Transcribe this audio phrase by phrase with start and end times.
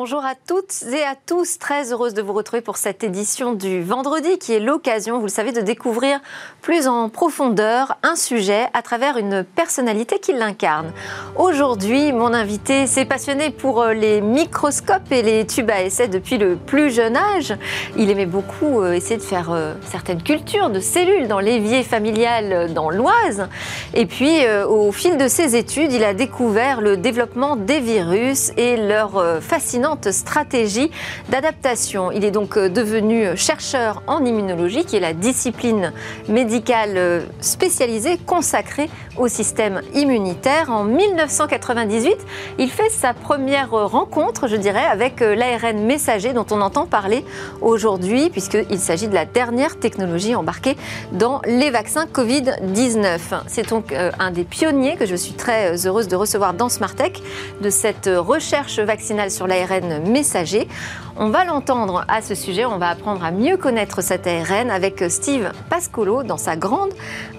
[0.00, 3.82] Bonjour à toutes et à tous, très heureuse de vous retrouver pour cette édition du
[3.82, 6.20] vendredi qui est l'occasion, vous le savez, de découvrir
[6.62, 10.92] plus en profondeur un sujet à travers une personnalité qui l'incarne.
[11.34, 16.38] Aujourd'hui, mon invité s'est passionné pour euh, les microscopes et les tubes à essai depuis
[16.38, 17.56] le plus jeune âge.
[17.96, 22.72] Il aimait beaucoup euh, essayer de faire euh, certaines cultures de cellules dans l'évier familial
[22.72, 23.48] dans l'Oise.
[23.94, 28.76] Et puis, au fil de ses études, il a découvert le développement des virus et
[28.76, 30.90] leur fascinant stratégie
[31.28, 32.10] d'adaptation.
[32.12, 35.92] Il est donc euh, devenu chercheur en immunologie, qui est la discipline
[36.28, 40.70] médicale euh, spécialisée consacrée au système immunitaire.
[40.70, 42.16] En 1998,
[42.58, 47.24] il fait sa première rencontre, je dirais, avec euh, l'ARN messager dont on entend parler
[47.60, 50.76] aujourd'hui, puisqu'il s'agit de la dernière technologie embarquée
[51.12, 53.18] dans les vaccins Covid-19.
[53.46, 57.22] C'est donc un des pionniers que je suis très heureuse de recevoir dans Smartech,
[57.60, 60.68] de cette recherche vaccinale sur l'ARN messager.
[61.16, 65.04] On va l'entendre à ce sujet, on va apprendre à mieux connaître cet ARN avec
[65.08, 66.90] Steve Pascolo dans sa grande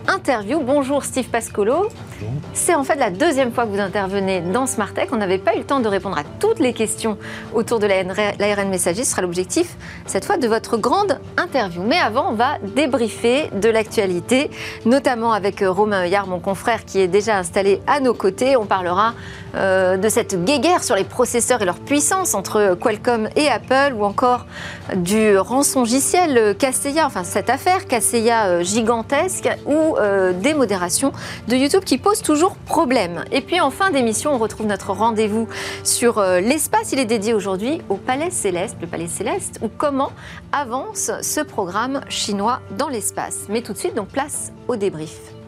[0.08, 0.60] interview.
[0.60, 1.90] Bonjour Steve Pascolo.
[2.54, 5.10] C'est en fait la deuxième fois que vous intervenez dans Smartech.
[5.12, 7.18] On n'avait pas eu le temps de répondre à toutes les questions
[7.54, 9.04] autour de l'ARN messager.
[9.04, 9.76] Ce sera l'objectif
[10.06, 11.84] cette fois de votre grande interview.
[11.84, 14.50] Mais avant, on va débriefer de l'actualité,
[14.86, 18.58] notamment avec Romain Heuillard, mon confrère qui est déjà installé à nos côtés.
[18.58, 19.14] On parlera
[19.56, 24.04] euh, de cette guéguerre sur les processeurs et leur puissance entre Qualcomm et Apple ou
[24.04, 24.46] encore
[24.96, 31.12] du rançongiciel Kaseya, enfin cette affaire euh, gigantesque ou euh, des modérations
[31.48, 33.24] de YouTube qui posent toujours problème.
[33.32, 35.48] Et puis en fin d'émission, on retrouve notre rendez-vous
[35.84, 36.92] sur l'espace.
[36.92, 40.12] Il est dédié aujourd'hui au Palais Céleste, le Palais Céleste, ou comment
[40.52, 43.46] avance ce programme chinois dans l'espace.
[43.48, 45.39] Mais tout de suite, donc place au débrief.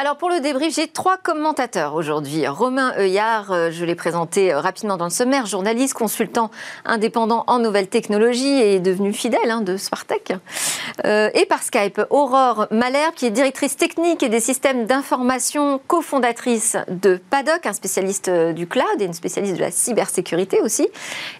[0.00, 2.48] Alors pour le débrief, j'ai trois commentateurs aujourd'hui.
[2.48, 6.50] Romain Heuillard, euh, je l'ai présenté euh, rapidement dans le sommaire, journaliste, consultant
[6.86, 10.32] indépendant en nouvelles technologies et devenu fidèle hein, de Spartec.
[11.04, 16.78] Euh, et par Skype, Aurore Malherbe, qui est directrice technique et des systèmes d'information, cofondatrice
[16.88, 20.88] de PADOC, un spécialiste du cloud et une spécialiste de la cybersécurité aussi.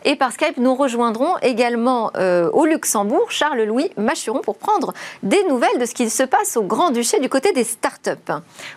[0.05, 2.13] Et par Skype, nous rejoindrons également
[2.53, 7.21] au Luxembourg Charles-Louis Machuron pour prendre des nouvelles de ce qui se passe au Grand-Duché
[7.21, 8.11] du côté des startups.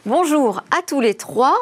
[0.06, 1.56] Bonjour à tous les trois.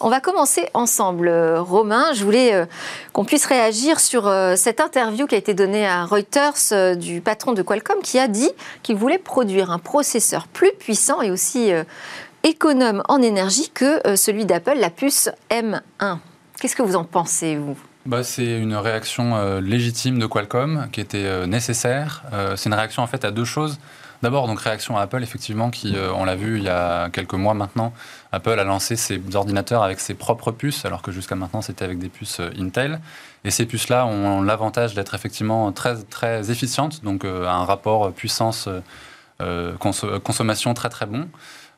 [0.00, 1.28] On va commencer ensemble.
[1.28, 2.66] Euh, Romain, je voulais euh,
[3.12, 7.52] qu'on puisse réagir sur euh, cette interview qui a été donnée à Reuters du patron
[7.52, 8.50] de Qualcomm qui a dit
[8.82, 11.70] qu'il voulait produire un processeur plus puissant et aussi
[12.42, 16.18] économe en énergie que celui d'Apple, la puce M1.
[16.60, 17.76] Qu'est-ce que vous en pensez, vous?
[18.04, 22.24] Bah, c'est une réaction légitime de Qualcomm qui était nécessaire.
[22.56, 23.78] c'est une réaction en fait à deux choses.
[24.22, 27.34] D'abord, donc réaction à Apple, effectivement, qui, euh, on l'a vu il y a quelques
[27.34, 27.92] mois maintenant,
[28.32, 31.98] Apple a lancé ses ordinateurs avec ses propres puces, alors que jusqu'à maintenant c'était avec
[31.98, 33.00] des puces euh, Intel.
[33.44, 38.68] Et ces puces-là ont l'avantage d'être effectivement très, très efficientes, donc euh, un rapport puissance
[39.78, 41.28] consommation très très bon.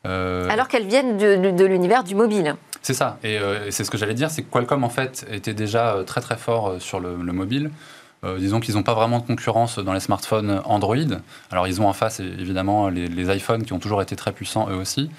[0.05, 2.55] alors qu'elles viennent de, l'univers du mobile.
[2.81, 3.37] C'est ça, et,
[3.69, 6.75] c'est ce que j'allais dire, c'est que Qualcomm en fait était déjà très très fort
[6.79, 7.69] sur le mobile.
[8.23, 10.97] Euh, disons qu'ils n'ont pas vraiment de concurrence dans les smartphones Android.
[11.51, 14.75] Alors ils ont en face évidemment les, iPhones qui ont toujours été très puissants eux
[14.75, 15.09] aussi.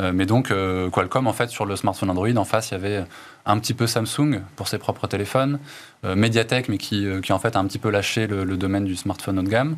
[0.00, 2.76] Euh, mais donc euh, Qualcomm en fait sur le smartphone Android en face il y
[2.76, 3.04] avait
[3.46, 5.58] un petit peu Samsung pour ses propres téléphones,
[6.02, 9.38] Mediatek mais qui, qui, en fait a un petit peu lâché le, domaine du smartphone
[9.38, 9.76] haut de gamme.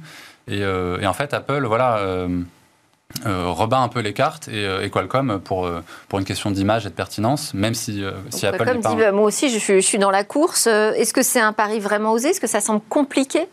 [0.48, 2.28] Et, et en fait Apple voilà
[3.24, 6.86] euh, rebat un peu les cartes et, euh, Qualcomm pour, euh, pour une question d'image
[6.86, 9.98] et de pertinence, même si, si Apple Qualcomm dit, bah, moi aussi je je suis,
[9.98, 10.66] dans la course.
[10.66, 12.30] Est-ce que c'est un pari vraiment osé?
[12.30, 13.48] Est-ce que ça semble compliqué?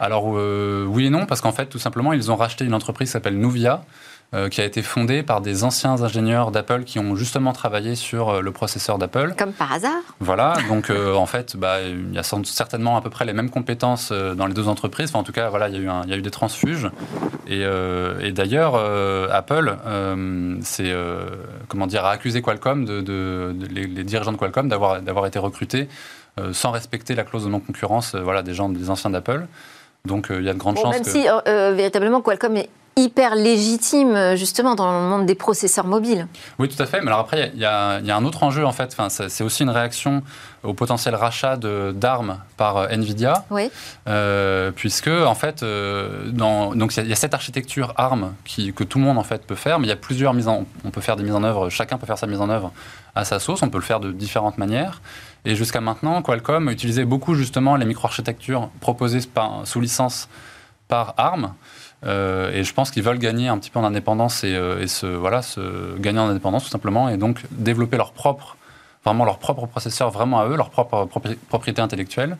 [0.00, 3.12] Alors oui et non, parce qu'en fait tout simplement ils ont racheté une entreprise qui
[3.12, 3.84] s'appelle Nuvia,
[4.34, 8.30] euh, qui a été fondée par des anciens ingénieurs d'Apple qui ont justement travaillé sur
[8.30, 9.34] euh, le processeur d'Apple.
[9.36, 10.00] Comme par hasard.
[10.20, 13.50] Voilà, donc euh, en fait, bah, il y a certainement à peu près les mêmes
[13.50, 15.10] compétences dans les deux entreprises.
[15.10, 16.90] Enfin, en tout cas, voilà, il y a eu, il y a eu des transfuges.
[17.46, 18.74] Et, et d'ailleurs,
[19.30, 19.76] Apple,
[20.62, 20.94] c'est
[21.68, 25.88] comment dire, a accusé Qualcomm, de, les, dirigeants de Qualcomm, d'avoir été recrutés
[26.52, 29.46] sans respecter la clause de non-concurrence, voilà, des gens, des anciens d'Apple.
[30.06, 30.94] Donc il y a de grandes chances.
[30.94, 36.26] Même si véritablement Qualcomm est hyper légitime justement dans le monde des processeurs mobiles.
[36.58, 37.00] Oui, tout à fait.
[37.00, 38.94] Mais alors après, il y, a un autre enjeu en fait.
[38.96, 40.22] Enfin, c'est aussi une réaction
[40.62, 43.44] au potentiel rachat d'armes par euh, Nvidia.
[43.50, 43.70] Oui.
[44.08, 48.84] Euh, puisque en fait, euh, dans, donc il y, a cette architecture ARM qui, que
[48.84, 50.90] tout le monde en fait peut faire, mais il y a plusieurs mises en, on
[50.90, 51.68] peut faire des mises en œuvre.
[51.70, 52.72] Chacun peut faire sa mise en œuvre
[53.14, 53.62] à sa sauce.
[53.62, 55.00] On peut le faire de différentes manières.
[55.44, 60.28] Et jusqu'à maintenant, Qualcomm utilisait beaucoup justement les microarchitectures proposées par, sous licence
[60.88, 61.54] par ARM.
[62.04, 65.42] et je pense qu'ils veulent gagner un petit peu en indépendance et, et se, voilà,
[65.42, 68.56] se gagner en indépendance tout simplement, et donc développer leur propre,
[69.04, 71.08] vraiment leur propre processeur vraiment à eux, leur propre
[71.48, 72.36] propriété intellectuelle.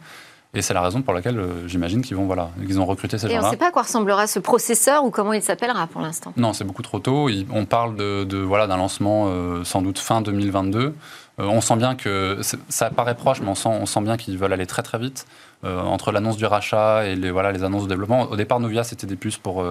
[0.55, 3.26] Et c'est la raison pour laquelle euh, j'imagine qu'ils vont voilà, qu'ils ont recruté ces
[3.26, 3.40] gens-là.
[3.40, 6.02] Et on ne sait pas à quoi ressemblera ce processeur ou comment il s'appellera pour
[6.02, 6.34] l'instant.
[6.37, 7.31] Non, c'est beaucoup trop tôt.
[7.50, 10.94] on parle de, voilà d'un lancement euh, sans doute fin 2022.
[11.38, 14.38] Euh, on sent bien que ça paraît proche, mais on sent, on sent bien qu'ils
[14.38, 15.26] veulent aller très très vite.
[15.64, 18.23] entre l'annonce du rachat et les, voilà, les annonces de développement.
[18.23, 19.64] Au départ, Novia, c'était des puces pour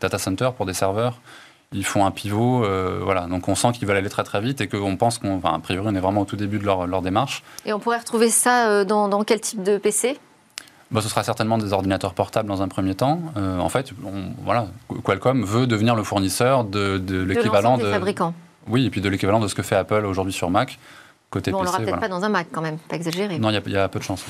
[0.00, 1.20] data center, pour des serveurs
[1.72, 2.64] ils font un pivot,
[3.04, 3.28] voilà.
[3.28, 5.58] Donc on sent qu'ils veulent aller très très vite et qu'on pense qu'on, enfin, a
[5.60, 7.44] priori, on est vraiment au tout début de leur, leur démarche.
[7.64, 10.18] Et on pourrait retrouver ça dans, dans quel type de PC
[10.90, 13.20] bah, ce sera certainement des ordinateurs portables dans un premier temps.
[13.36, 13.92] Euh, en fait,
[14.44, 14.66] voilà,
[15.04, 18.34] Qualcomm veut devenir le fournisseur de, de l'équivalent de, fabricants.
[18.66, 20.78] Oui, et puis de l'équivalent de ce que fait Apple aujourd'hui sur Mac.
[21.30, 23.38] Côté on l'aura peut-être pas dans un Mac quand même, pas exagéré.
[23.38, 24.24] Non, il y, a peu de chance.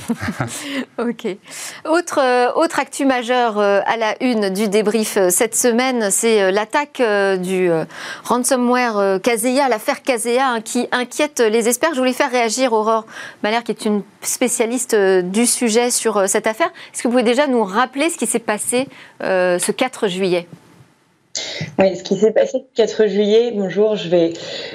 [0.99, 1.29] ok.
[1.89, 6.53] Autre, euh, autre actu majeure euh, à la une du débrief euh, cette semaine, c'est
[6.53, 7.01] l'attaque
[7.41, 7.71] du
[8.25, 11.95] ransomware Kaseya, l'affaire Kaseya hein, qui inquiète les experts.
[11.95, 13.07] Je voulais faire réagir Aurore
[13.43, 16.71] Malher, qui est une spécialiste du sujet sur cette affaire.
[16.93, 18.89] Est-ce que vous pouvez déjà nous rappeler ce qui s'est passé
[19.23, 20.47] ce 4 juillet?
[21.79, 24.33] Oui, ce qui s'est passé le 4 juillet, bonjour, je vais,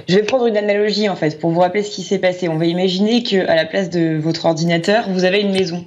[0.07, 2.47] je vais prendre une analogie en fait pour vous rappeler ce qui s'est passé.
[2.47, 5.85] On va imaginer qu'à la place de votre ordinateur, vous avez une maison.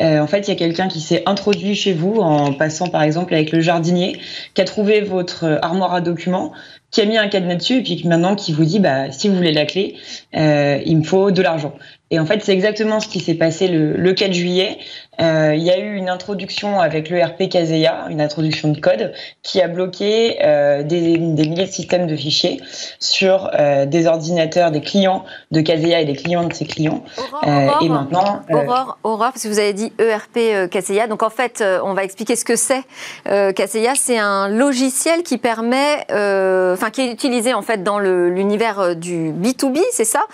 [0.00, 3.02] Euh, en fait, il y a quelqu'un qui s'est introduit chez vous en passant par
[3.02, 4.18] exemple avec le jardinier,
[4.54, 6.52] qui a trouvé votre armoire à documents,
[6.90, 9.36] qui a mis un cadenas dessus et puis maintenant qui vous dit bah si vous
[9.36, 9.94] voulez la clé,
[10.36, 11.74] euh, il me faut de l'argent.
[12.10, 14.78] Et en fait, c'est exactement ce qui s'est passé le 4 juillet.
[15.20, 19.12] Euh, il y a eu une introduction avec l'ERP Kaseya, une introduction de code,
[19.42, 22.60] qui a bloqué euh, des, des, milliers de systèmes de fichiers
[23.00, 27.02] sur euh, des ordinateurs des clients de Kaseya et des clients de ses clients.
[27.16, 31.08] Aurore, et maintenant, Aurore, Aurore, parce que vous avez dit ERP Kaseya.
[31.08, 32.82] Donc en fait, on va expliquer ce que c'est.
[33.24, 39.32] Kaseya, c'est un logiciel qui permet, enfin qui est utilisé en fait dans l'univers du
[39.32, 40.26] B2B, c'est ça,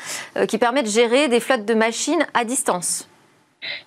[0.47, 3.09] qui permet de gérer des flottes de machines à distance.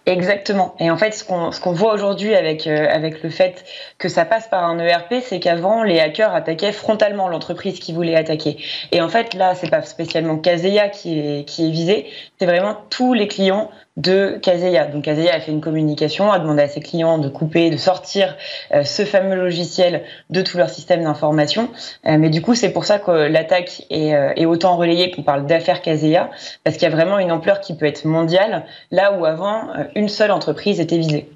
[0.05, 0.75] Exactement.
[0.79, 3.65] Et en fait, ce qu'on voit aujourd'hui avec, euh, avec le fait
[3.97, 8.15] que ça passe par un ERP, c'est qu'avant, les hackers attaquaient frontalement l'entreprise qui voulait
[8.15, 8.57] attaquer.
[8.91, 12.07] Et en fait, là, c'est pas spécialement Kaseya qui est, qui est visé,
[12.39, 14.85] c'est vraiment tous les clients de Kaseya.
[14.85, 18.35] Donc Kaseya a fait une communication, a demandé à ses clients de couper, de sortir
[18.73, 21.69] euh, ce fameux logiciel de tout leur système d'information.
[22.05, 25.45] Euh, mais du coup, c'est pour ça que l'attaque est, euh, autant relayée qu'on parle
[25.47, 26.29] d'affaires Kaseya,
[26.63, 29.63] parce qu'il y a vraiment une ampleur qui peut être mondiale, là où avant,
[29.95, 31.29] une seule entreprise était visée.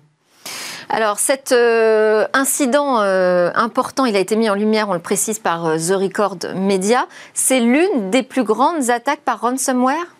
[0.89, 1.53] Alors cet
[2.33, 7.05] incident important, il a été mis en lumière, on le précise par The Record Media,
[7.33, 10.15] c'est l'une des plus grandes attaques par ransomware?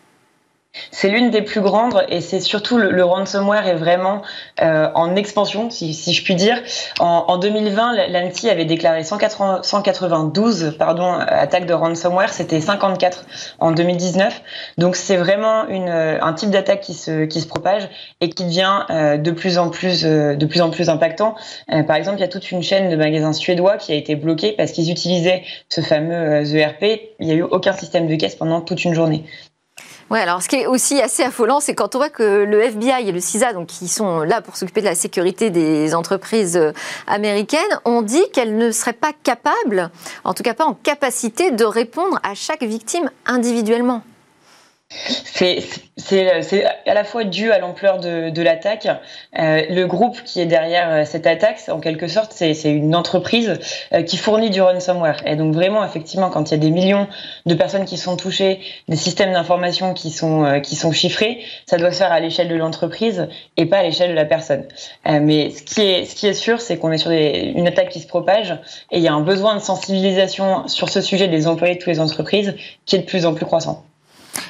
[0.91, 4.21] C'est l'une des plus grandes et c'est surtout le, ransomware est vraiment
[4.61, 6.61] euh, en expansion, si, je puis dire.
[6.99, 13.25] En, 2020, l'ANSI avait déclaré 192 pardon, attaques de ransomware, c'était 54
[13.59, 14.41] en 2019.
[14.77, 17.89] Donc c'est vraiment une, un type d'attaque qui se, qui se propage
[18.21, 21.35] et qui devient euh, de, plus en plus, euh, de plus en plus impactant.
[21.87, 24.53] par exemple, il y a toute une chaîne de magasins suédois qui a été bloquée
[24.53, 26.83] parce qu'ils utilisaient ce fameux ERP.
[27.19, 29.25] Il n'y a eu aucun système de caisse pendant toute une journée.
[30.11, 33.07] Oui, alors ce qui est aussi assez affolant, c'est quand on voit que le FBI
[33.07, 36.73] et le CISA, donc qui sont là pour s'occuper de la sécurité des entreprises euh,
[37.07, 39.89] américaines, ont dit qu'elles ne seraient pas capables,
[40.25, 44.03] en tout cas pas en capacité, de répondre à chaque victime individuellement.
[44.93, 48.87] C'est à la fois dû à l'ampleur de, de l'attaque.
[49.39, 53.59] Euh, le groupe qui est derrière euh, cette attaque, en quelque sorte, c'est une entreprise
[53.93, 55.25] euh, qui fournit du ransomware.
[55.25, 57.07] Et donc vraiment, effectivement, quand il y a des millions
[57.45, 61.77] de personnes qui sont touchées, des systèmes d'information qui sont euh, qui sont chiffrés, ça
[61.77, 64.65] doit se faire à l'échelle de l'entreprise et pas à l'échelle de la personne.
[65.07, 67.67] Euh, mais ce qui est ce qui est sûr, c'est qu'on est sur des, une
[67.67, 68.51] attaque qui se propage
[68.91, 71.87] et il y a un besoin de sensibilisation sur ce sujet des employés de toutes
[71.87, 72.55] les entreprises
[72.85, 73.85] qui est de plus en plus croissant.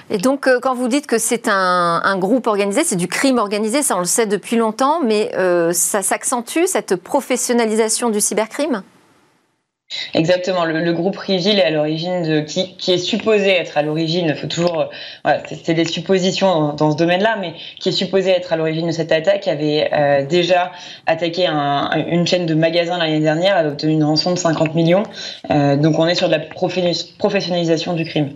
[0.10, 3.82] Et donc, euh, quand vous dites que c'est un, groupe organisé, c'est du crime organisé,
[3.82, 8.84] ça on le sait depuis longtemps, mais euh, ça s'accentue, cette professionnalisation du cybercrime?
[10.14, 14.28] Exactement, le, groupe Reveal est à l'origine de qui, est supposé être à l'origine.
[14.28, 14.90] Il faut toujours,
[15.24, 18.92] voilà, c'est des suppositions dans, ce domaine-là, mais qui est supposé être à l'origine de
[18.92, 20.72] cette attaque avait euh, déjà
[21.08, 25.04] attaqué une chaîne de magasins l'année dernière, a obtenu une rançon de 50 millions.
[25.50, 28.34] donc on est sur de la professionnalisation du crime.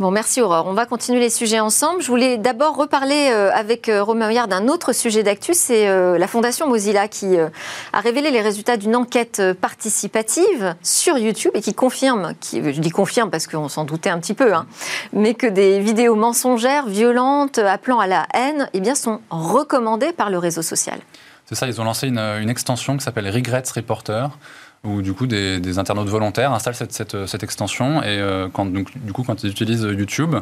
[0.00, 0.64] Bon, merci Aurore.
[0.66, 2.00] On va continuer les sujets ensemble.
[2.00, 6.16] Je voulais d'abord reparler euh, avec euh, Romain Huyard d'un autre sujet d'actu, c'est euh,
[6.16, 11.74] la Fondation Mozilla qui a révélé les résultats d'une enquête participative sur YouTube et qui
[11.74, 14.64] confirme, je dis confirme parce qu'on s'en doutait un petit peu, hein,
[15.12, 20.30] mais que des vidéos mensongères, violentes, appelant à la haine, eh bien, sont recommandées par
[20.30, 20.98] le réseau social.
[21.44, 24.30] C'est ça, ils ont lancé une extension qui s'appelle Regrets Reporter,
[24.84, 28.18] où du coup des, internautes volontaires installent cette, cette, extension et
[28.54, 30.36] quand, donc, du coup quand ils utilisent YouTube,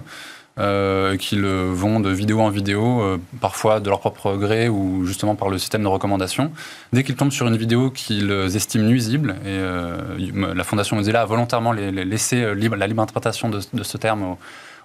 [0.58, 5.36] euh, qu'ils vont de vidéo en vidéo, euh, parfois de leur propre gré ou justement
[5.36, 6.50] par le système de recommandation.
[6.92, 10.16] Dès qu'ils tombent sur une vidéo qu'ils estiment nuisible, et euh,
[10.56, 14.36] la Fondation Mozilla a volontairement laissé la libre interprétation de, ce terme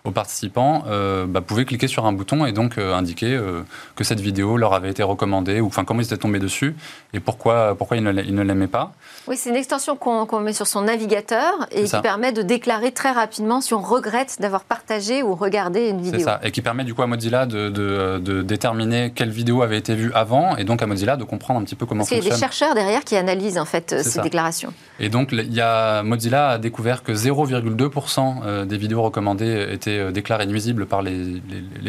[0.03, 3.61] aux participants euh, bah, pouvaient cliquer sur un bouton et donc euh, indiquer euh,
[3.95, 6.75] que cette vidéo leur avait été recommandée, ou enfin comment ils étaient tombés dessus
[7.13, 8.93] et pourquoi, pourquoi ils ne l'aimaient pas.
[9.27, 13.11] Oui, c'est une extension qu'on met sur son navigateur et qui permet de déclarer très
[13.11, 16.19] rapidement si on regrette d'avoir partagé ou regardé une vidéo.
[16.19, 19.77] C'est ça, et qui permet du coup à Mozilla de, de, déterminer quelle vidéo avait
[19.77, 22.29] été vue avant et donc à Mozilla de comprendre un petit peu comment Parce fonctionne.
[22.29, 24.73] Parce qu'il y a des chercheurs derrière qui analysent en fait ces déclarations.
[24.99, 30.11] Et donc il y a, Mozilla a découvert que 0,2% des vidéos recommandées étaient euh,
[30.11, 31.41] déclarés nuisibles par les,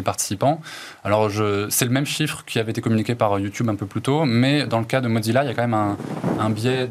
[0.04, 0.60] participants.
[1.02, 1.30] Alors,
[1.70, 4.66] c'est le même chiffre qui avait été communiqué par YouTube un peu plus tôt, mais
[4.66, 5.96] dans le cas de Mozilla, il y a quand même un,
[6.38, 6.86] un biais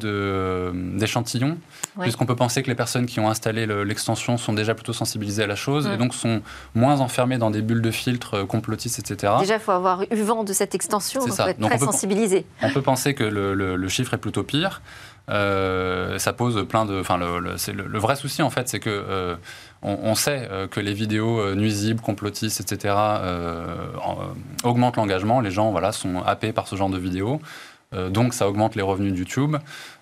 [0.74, 1.58] d'échantillon,
[2.00, 5.48] puisqu'on peut penser que les personnes qui ont installé l'extension sont déjà plutôt sensibilisées à
[5.48, 6.42] la chose et donc sont
[6.75, 9.34] moins enfermées dans des bulles de filtres euh, complotistes, etc.
[9.40, 12.46] Déjà, il faut avoir eu vent de cette extension, donc faut être très sensibilisé.
[12.62, 14.82] On peut penser que le chiffre est plutôt pire.
[15.30, 17.00] Euh, ça pose plein de.
[17.00, 19.36] Enfin, le, le, vrai souci en fait, c'est que euh,
[19.82, 22.96] on, sait euh, que les vidéos nuisibles, complotistes, etc.
[24.63, 25.40] augmentent l'engagement.
[25.40, 27.42] Les gens, voilà, sont happés par ce genre de vidéos.
[28.10, 29.56] donc, ça augmente les revenus de YouTube.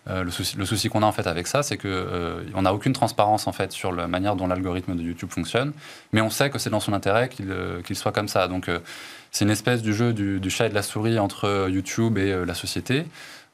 [0.08, 3.48] Le souci, souci qu'on a en fait avec ça, c'est que on n'a aucune transparence
[3.48, 5.74] en fait sur la manière dont l'algorithme de YouTube fonctionne.
[6.12, 8.48] Mais on sait que c'est dans son intérêt qu'il soit comme ça.
[8.48, 8.70] Donc,
[9.31, 12.46] c'est une espèce du jeu du, du, chat et de la souris entre YouTube et
[12.46, 13.05] la société.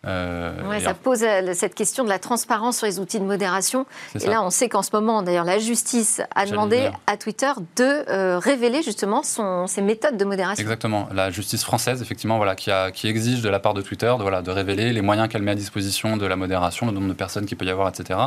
[0.06, 3.86] Euh, ça pose euh, cette question de la transparence sur les outils de modération.
[4.22, 8.10] Et là, on sait qu'en ce moment, d'ailleurs, la justice a demandé à Twitter de
[8.10, 10.62] euh, révéler justement son, ses méthodes de modération.
[10.62, 11.10] Exactement.
[11.14, 14.22] La justice française, effectivement, voilà, qui, a, qui exige de la part de Twitter de,
[14.22, 17.14] voilà, de révéler les moyens qu'elle met à disposition de la modération, le nombre de
[17.14, 18.20] personnes qu'il peut y avoir, etc.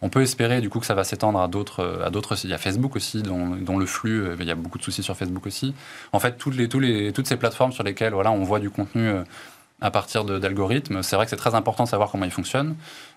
[0.00, 2.02] On peut espérer du coup que ça va s'étendre à d'autres.
[2.04, 4.78] À d'autres il y a Facebook aussi, dont, dont, le flux, il y a beaucoup
[4.78, 5.74] de soucis sur Facebook aussi.
[6.12, 8.70] En fait, toutes, les, tous les, toutes ces plateformes sur lesquelles voilà, on voit du
[8.70, 9.10] contenu
[9.80, 11.02] à partir d'algorithmes.
[11.02, 12.74] C'est vrai que c'est très important de savoir comment ils fonctionnent.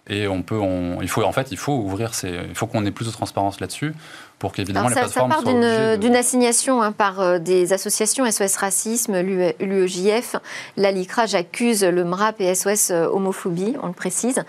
[0.07, 0.59] Et on peut,
[1.01, 3.93] il faut en fait, il faut ouvrir, il faut qu'on ait plus de transparence là-dessus
[4.39, 9.21] pour qu'évidemment les plateformes ça part d'une assignation hein, par euh, des associations SOS Racisme,
[9.21, 10.37] l'UEJF,
[10.77, 14.43] la LICRA, j'accuse le MRAP et SOS euh, Homophobie, on le précise.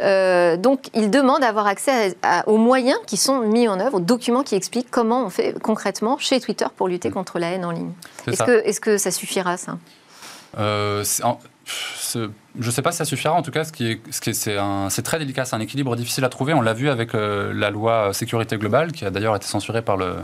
[0.00, 4.42] Euh, donc, ils demandent d'avoir accès aux moyens qui sont mis en œuvre, aux documents
[4.42, 7.12] qui expliquent comment on fait concrètement chez Twitter pour lutter mm.
[7.12, 7.92] contre la haine en ligne.
[8.26, 9.78] Est-ce que, est -ce que ça suffira, ça?
[12.58, 13.34] Je ne sais pas si ça suffira.
[13.34, 15.44] En tout cas, ce qui est, ce qui c'est, très délicat.
[15.44, 16.54] C'est un équilibre difficile à trouver.
[16.54, 19.96] On l'a vu avec euh, la loi sécurité globale, qui a d'ailleurs été censurée par
[19.96, 20.14] le,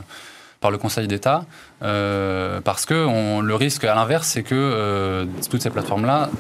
[0.61, 1.45] par le Conseil d'État,
[1.83, 6.31] euh, parce que on, le risque, à l'inverse, c'est que euh, toutes ces plateformes-là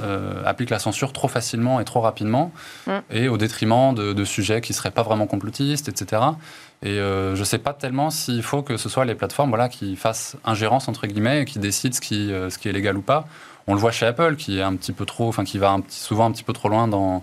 [0.44, 2.52] appliquent la censure trop facilement et trop rapidement,
[2.86, 2.92] mm.
[3.10, 6.22] et au détriment de, de, sujets qui ne seraient pas vraiment complotistes, etc.
[6.84, 9.96] Et je ne sais pas tellement s'il faut que ce soit les plateformes voilà, qui
[9.96, 13.26] fassent ingérence, entre guillemets, et qui décident ce qui, ce qui est légal ou pas
[13.66, 15.80] on le voit chez Apple, qui est un petit peu trop, enfin qui va un
[15.80, 17.22] petit, souvent un petit peu trop loin dans,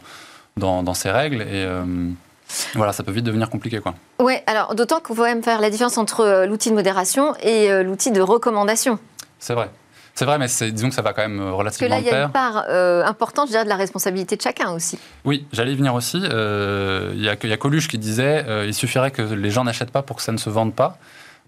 [0.60, 1.41] dans, ses règles.
[1.41, 1.84] Et euh,
[2.75, 3.96] voilà, ça peut vite devenir compliqué, quoi.
[4.19, 7.72] Oui, alors d'autant qu'il faut même faire la différence entre euh, l'outil de modération et
[7.72, 9.00] euh, l'outil de recommandation.
[9.39, 9.69] C'est vrai.
[10.15, 12.10] C'est vrai, mais disons que ça va quand même relativement Parce que là, il y
[12.10, 12.65] a une part
[13.08, 15.00] importante, je dirais, de la responsabilité de chacun aussi.
[15.24, 16.17] Oui, j'allais y venir aussi.
[16.17, 20.22] Il y a Coluche qui disait il suffirait que les gens n'achètent pas pour que
[20.22, 20.98] ça ne se vende pas.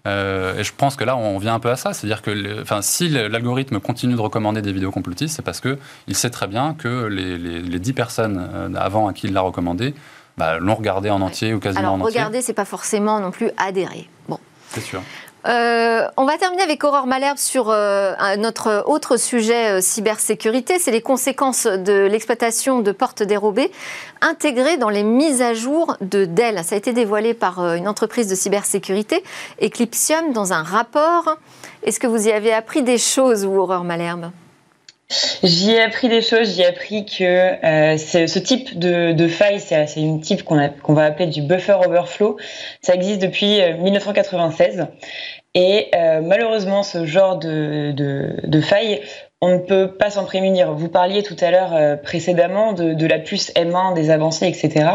[0.06, 1.92] Euh, et je pense que là, on vient un peu à ça.
[1.92, 6.30] C'est-à-dire que enfin, si l'algorithme continue de recommander des vidéos complotistes, c'est parce qu'il sait
[6.30, 9.94] très bien que les, les, 10 personnes euh, avant à qui il l'a recommandé
[10.36, 12.18] bah, l'ont regardé en entier ou quasiment en entier.
[12.18, 14.08] Regarder, c'est pas forcément non plus adhérer.
[14.28, 14.38] Bon.
[14.70, 15.02] C'est sûr.
[15.46, 20.92] Euh, on va terminer avec Aurore Malherbe sur euh, notre autre sujet euh, cybersécurité, c'est
[20.92, 23.72] les conséquences de l'exploitation de portes dérobées
[24.20, 26.62] intégrées dans les mises à jour de Dell.
[26.62, 29.24] Ça a été dévoilé par une entreprise de cybersécurité,
[29.60, 31.36] Eclipsium, dans un rapport.
[31.82, 34.30] Est-ce que vous y avez appris des choses, ou Aurore Malherbe?
[35.42, 36.54] J'y ai appris des choses.
[36.54, 41.26] J'y ai appris que euh, ce type de, faille, c'est une type qu'on va appeler
[41.26, 42.36] du buffer overflow.
[42.80, 44.80] Ça existe depuis 1996.
[44.80, 44.84] Euh,
[45.54, 49.02] Et euh, malheureusement, ce genre de faille
[49.42, 50.72] on ne peut pas s'en prémunir.
[50.72, 54.86] Vous parliez tout à l'heure euh, précédemment de, la puce M1, des avancées, etc.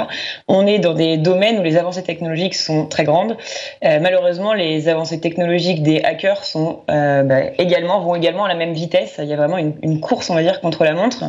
[0.47, 3.35] On est dans des domaines où les avancées technologiques sont très grandes.
[3.83, 8.55] Euh, malheureusement, les avancées technologiques des hackers sont euh, bah, également vont également à la
[8.55, 9.19] même vitesse.
[9.21, 11.25] Il y a vraiment une, course, on va dire, contre la montre.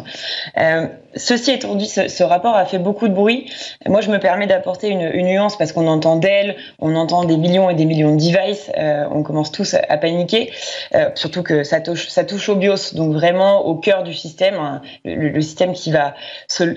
[1.16, 3.50] Ceci étant dit, ce, rapport a fait beaucoup de bruit.
[3.86, 7.70] Moi, je me permets d'apporter une, nuance parce qu'on entend Dell, on entend des millions
[7.70, 8.70] et des millions de devices.
[8.76, 10.52] on commence tous à, paniquer,
[11.16, 12.94] surtout que ça touche, au BIOS.
[13.08, 16.14] Donc vraiment au cœur du système, hein, le, système qui va,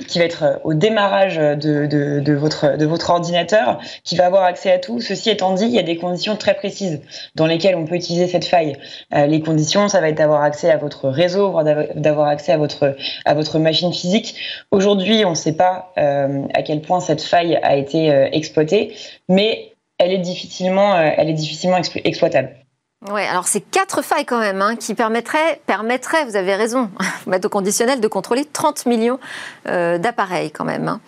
[0.08, 4.80] qui va être au démarrage de, votre, de votre ordinateur, qui va avoir accès à
[4.80, 5.02] tout.
[5.02, 7.02] Ceci étant dit, il y a des conditions très précises
[7.36, 8.78] dans lesquelles on peut utiliser cette faille.
[9.12, 11.54] les conditions, ça va être d'avoir accès à votre réseau,
[11.96, 12.96] d'avoir accès à votre,
[13.26, 14.36] à votre machine physique.
[14.72, 18.96] Aujourd'hui, on ne sait pas à quel point cette faille a été exploitée,
[19.28, 22.61] mais elle est difficilement, elle est difficilement exploitable.
[23.10, 26.92] Oui, alors c'est quatre failles quand même hein, qui permettraient, permettraient, vous avez raison,
[27.26, 29.20] mettre au conditionnel de contrôler 30 millions
[29.68, 30.88] euh, d'appareils quand même.
[30.88, 31.02] Hein.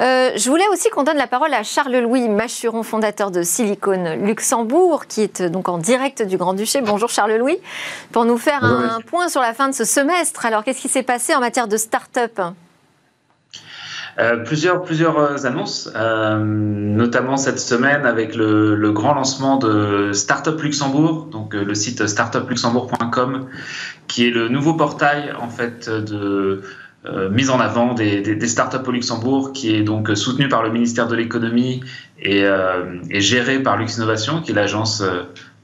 [0.00, 5.06] Euh, je voulais aussi qu'on donne la parole à Charles-Louis Machuron, fondateur de Silicon Luxembourg,
[5.06, 6.80] qui est euh, donc en direct du Grand-Duché.
[6.80, 7.60] Bonjour Charles-Louis,
[8.10, 10.46] pour nous faire un, point sur la fin de ce semestre.
[10.46, 12.40] Alors qu'est-ce qui s'est passé en matière de start-up?
[14.18, 20.12] Euh, plusieurs, plusieurs euh, annonces, euh, notamment cette semaine avec le, le, grand lancement de
[20.14, 23.46] Startup Luxembourg, donc le site startupluxembourg.com,
[24.06, 26.62] qui est le nouveau portail en fait de
[27.30, 30.70] mise en avant des, des, des, startups au Luxembourg, qui est donc soutenu par le
[30.70, 31.84] ministère de l'économie
[32.18, 32.42] et,
[33.10, 35.04] et, géré par Lux Innovation, qui est l'agence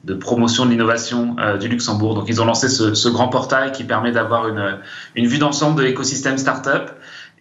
[0.05, 2.15] de promotion de l'innovation du Luxembourg.
[2.15, 4.79] Donc ils ont lancé ce, ce grand portail qui permet d'avoir une,
[5.17, 6.93] une vue d'ensemble de l'écosystème startup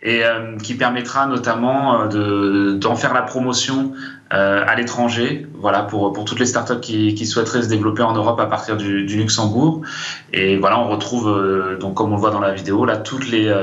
[0.03, 3.93] et euh, qui permettra notamment euh, d'en faire la promotion
[4.33, 8.13] euh, à l'étranger, voilà, pour, pour toutes les startups qui, qui souhaiteraient se développer en
[8.13, 9.81] Europe à partir du, du Luxembourg.
[10.33, 13.53] Et voilà, on retrouve, donc comme on le voit dans la vidéo, là, toutes les,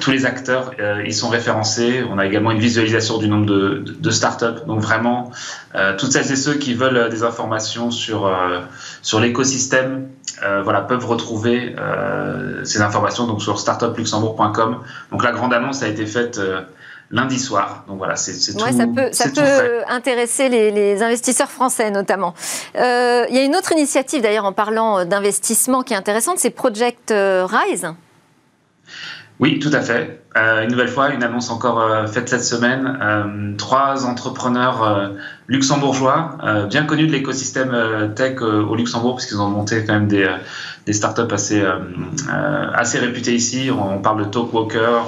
[0.00, 0.72] tous les acteurs,
[1.04, 2.04] ils sont référencés.
[2.10, 4.64] On a également une visualisation du nombre de, de, de startups.
[4.66, 5.30] Donc vraiment,
[5.98, 8.30] toutes celles et ceux qui veulent des informations sur,
[9.02, 10.08] sur l'écosystème
[10.42, 14.82] euh, voilà, peuvent retrouver euh, ces informations donc sur startupluxembourg.com.
[15.10, 16.60] Donc la grande annonce a été faite euh,
[17.10, 17.84] lundi soir.
[17.88, 18.58] Donc voilà, c'est tout.
[18.58, 22.34] Ça peut, ça peut intéresser les, les, investisseurs français notamment.
[22.76, 26.50] Euh, il y a une autre initiative d'ailleurs en parlant d'investissement qui est intéressante, c'est
[26.50, 27.94] Project Rise.
[29.38, 30.22] Oui, tout à fait.
[30.36, 32.98] Euh, une nouvelle fois, une annonce encore euh, faite cette semaine.
[33.02, 35.08] Euh, trois entrepreneurs euh,
[35.46, 40.26] luxembourgeois, euh, bien connus de l'écosystème tech au Luxembourg, puisqu'ils ont monté quand même des,
[40.86, 41.62] des startups assez,
[42.74, 43.70] assez réputées ici.
[43.70, 45.02] On, parle de Talkwalker,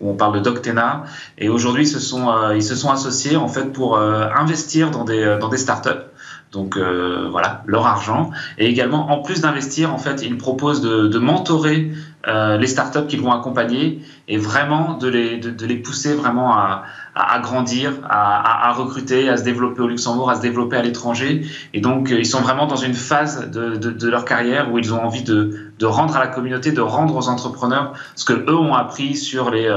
[0.00, 1.04] on parle de Doctena.
[1.38, 5.38] Et aujourd'hui, ils, se sont, ils se sont associés en fait pour investir dans des,
[5.40, 6.11] dans des startups.
[6.52, 8.30] Donc euh, voilà, leur argent.
[8.58, 11.92] Et également, en plus d'investir, en fait, ils proposent de, de mentorer
[12.28, 16.54] euh, les startups qu'ils vont accompagner et vraiment de les, de, de les pousser vraiment
[16.54, 16.84] à,
[17.14, 21.46] à, grandir, à, à, recruter, à se développer au Luxembourg, à se développer à l'étranger.
[21.72, 24.92] Et donc, euh, ils sont vraiment dans une phase de, de, leur carrière où ils
[24.92, 28.58] ont envie de, de rendre à la communauté, de rendre aux entrepreneurs ce que eux
[28.58, 29.68] ont appris sur les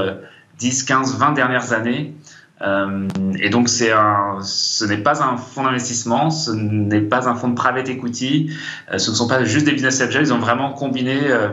[0.58, 2.14] 10, 15, 20 dernières années.
[2.62, 7.34] Euh, et donc, c'est un, ce n'est pas un fonds d'investissement, ce n'est pas un
[7.34, 8.50] fonds de private equity,
[8.92, 11.48] euh, ce ne sont pas juste des business angels, ils ont vraiment combiné euh,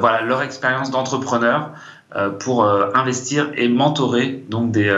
[0.00, 1.72] voilà, leur expérience d'entrepreneur
[2.40, 4.90] pour investir et mentorer donc des,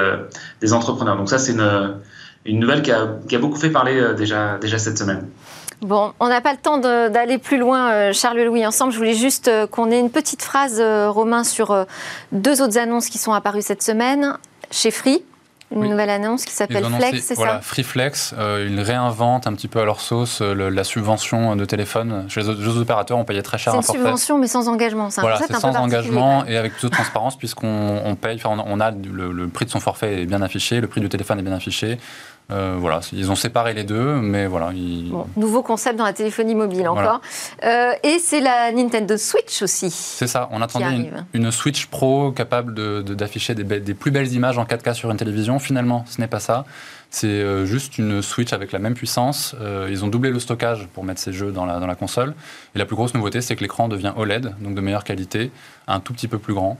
[0.60, 1.16] des entrepreneurs.
[1.16, 3.06] Donc ça, c'est une, nouvelle qui a,
[3.38, 5.26] beaucoup fait parler déjà, déjà cette semaine.
[5.82, 8.92] Bon, on n'a pas le temps d'aller plus loin, Charles-Louis, ensemble.
[8.92, 11.84] Je voulais juste qu'on ait une petite phrase, Romain, sur
[12.30, 14.38] deux autres annonces qui sont apparues cette semaine
[14.70, 15.24] chez Free
[15.72, 17.60] une nouvelle annonce qui s'appelle Flex, c'est voilà, ça?
[17.60, 21.64] Free Flex, euh, ils réinventent un petit peu à leur sauce euh, la subvention de
[21.64, 22.24] téléphone.
[22.28, 23.92] Chez les autres opérateurs, on payait très cher un forfait.
[23.92, 25.10] C'est une subvention, mais sans engagement.
[25.10, 28.90] C'est voilà, c'est sans engagement et avec toute transparence, puisqu'on on paye, on, on a
[28.90, 31.54] le, le, prix de son forfait est bien affiché, le prix du téléphone est bien
[31.54, 31.98] affiché.
[32.52, 34.70] Euh, voilà, ils ont séparé les deux, mais voilà.
[34.74, 35.10] Ils...
[35.10, 37.20] Bon, nouveau concept dans la téléphonie mobile encore.
[37.62, 37.90] Voilà.
[37.92, 39.90] Euh, et c'est la Nintendo Switch aussi.
[39.90, 44.32] C'est ça, on attendait une, une, Switch Pro capable d'afficher de, des, des, plus belles
[44.32, 45.58] images en 4K sur une télévision.
[45.58, 46.64] Finalement, ce n'est pas ça.
[47.10, 49.54] C'est euh, juste une Switch avec la même puissance.
[49.88, 52.34] Ils ont doublé le stockage pour mettre ces jeux dans la, dans la console.
[52.74, 55.50] Et la plus grosse nouveauté, c'est que l'écran devient OLED, donc de meilleure qualité,
[55.86, 56.78] un tout petit peu plus grand.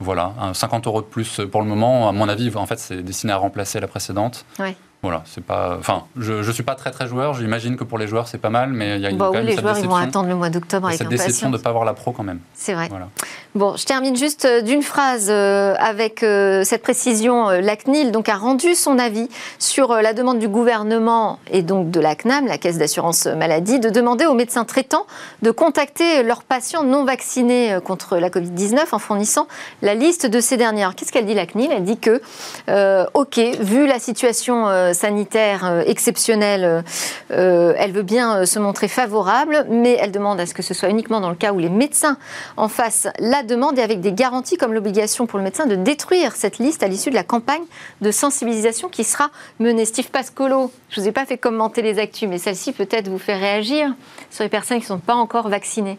[0.00, 2.08] Voilà, 50 euros de plus pour le moment.
[2.08, 4.44] À mon avis, en fait, c'est destiné à remplacer la précédente.
[4.58, 4.76] Ouais.
[5.04, 5.76] Voilà, c'est pas.
[5.78, 7.34] Enfin, je, je suis pas très très joueur.
[7.34, 9.18] J'imagine que pour les joueurs c'est pas mal, mais il y a une.
[9.18, 11.62] Bah oui, les joueurs ils vont attendre le mois d'octobre avec cette déception de ne
[11.62, 12.40] pas avoir la pro quand même.
[12.54, 12.88] C'est vrai.
[12.88, 13.08] Voilà.
[13.54, 17.50] Bon, je termine juste euh, d'une phrase euh, avec euh, cette précision.
[17.50, 22.00] La CNIL donc a rendu son avis sur la demande du gouvernement et donc de
[22.00, 25.06] la CNAM, la Caisse d'assurance maladie, de demander aux médecins traitants
[25.42, 29.46] de contacter leurs patients non vaccinés contre la Covid-19 en fournissant
[29.82, 30.94] la liste de ces dernières.
[30.94, 31.70] Qu'est-ce qu'elle dit la CNIL?
[31.70, 32.20] Elle dit que,
[32.68, 36.84] euh, ok, vu la situation sanitaire euh, exceptionnelle,
[37.30, 40.74] euh, elle veut bien euh, se montrer favorable, mais elle demande à ce que ce
[40.74, 42.16] soit uniquement dans le cas où les médecins
[42.56, 46.36] en fassent la demande et avec des garanties comme l'obligation pour le médecin de détruire
[46.36, 47.64] cette liste à l'issue de la campagne
[48.00, 49.84] de sensibilisation qui sera menée.
[49.84, 53.18] Steve Pascolo, je ne vous ai pas fait commenter les actus, mais celle-ci peut-être vous
[53.18, 53.94] fait réagir
[54.30, 55.98] sur les personnes qui ne sont pas encore vaccinées.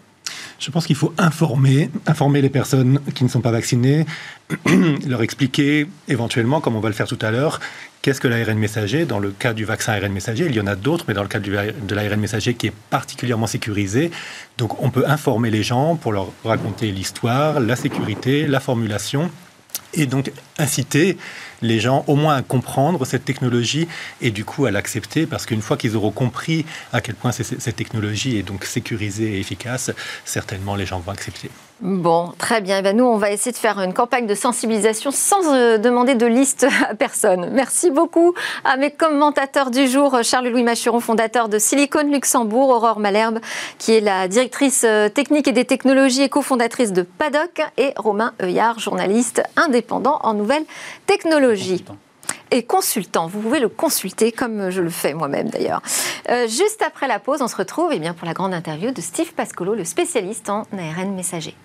[0.60, 4.06] Je pense qu'il faut informer, informer les personnes qui ne sont pas vaccinées,
[5.08, 7.60] leur expliquer éventuellement, comme on va le faire tout à l'heure,
[8.02, 9.06] qu'est-ce que l'ARN messager.
[9.06, 11.28] Dans le cas du vaccin ARN messager, il y en a d'autres, mais dans le
[11.28, 14.12] cas de l'ARN messager qui est particulièrement sécurisé,
[14.58, 19.30] donc on peut informer les gens pour leur raconter l'histoire, la sécurité, la formulation
[19.94, 21.18] et donc inciter
[21.66, 23.88] les gens au moins à comprendre cette technologie
[24.22, 27.76] et du coup à l'accepter parce qu'une fois qu'ils auront compris à quel point cette
[27.76, 29.92] technologie est donc sécurisée et efficace,
[30.24, 31.50] certainement les gens vont accepter.
[31.82, 32.80] Bon, très bien.
[32.80, 36.16] Eh ben, nous, on va essayer de faire une campagne de sensibilisation sans euh, demander
[36.16, 37.50] de liste à personne.
[37.52, 43.40] Merci beaucoup à mes commentateurs du jour, Charles-Louis Machuron, fondateur de Silicon Luxembourg, Aurore Malherbe,
[43.78, 48.34] qui est la directrice euh, technique et des technologies et cofondatrice de PADOC, et Romain
[48.42, 50.66] Heuillard, journaliste indépendant en nouvelles
[51.08, 51.55] technologies
[52.52, 53.28] et consultant.
[53.28, 55.82] Vous pouvez le consulter comme je le fais moi-même d'ailleurs.
[56.30, 59.02] Euh, juste après la pause, on se retrouve eh bien, pour la grande interview de
[59.02, 61.56] Steve Pascolo, le spécialiste en ARN messager.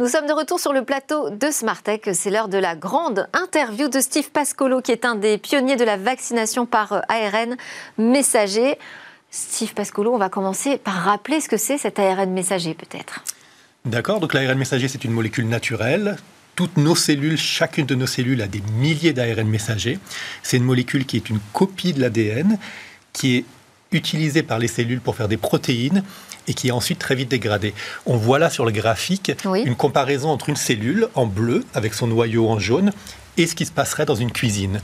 [0.00, 2.10] Nous sommes de retour sur le plateau de Smartech.
[2.14, 5.84] C'est l'heure de la grande interview de Steve Pascolo, qui est un des pionniers de
[5.84, 7.56] la vaccination par ARN
[7.96, 8.76] messager.
[9.36, 13.24] Steve Pascolo, on va commencer par rappeler ce que c'est cet ARN messager, peut-être.
[13.84, 16.18] D'accord, donc l'ARN messager, c'est une molécule naturelle.
[16.54, 19.98] Toutes nos cellules, chacune de nos cellules a des milliers d'ARN messagers.
[20.44, 22.58] C'est une molécule qui est une copie de l'ADN,
[23.12, 23.44] qui est
[23.90, 26.04] utilisée par les cellules pour faire des protéines
[26.46, 27.74] et qui est ensuite très vite dégradée.
[28.06, 29.32] On voit là sur le graphique
[29.64, 32.92] une comparaison entre une cellule en bleu avec son noyau en jaune
[33.36, 34.80] et ce qui se passerait dans une cuisine.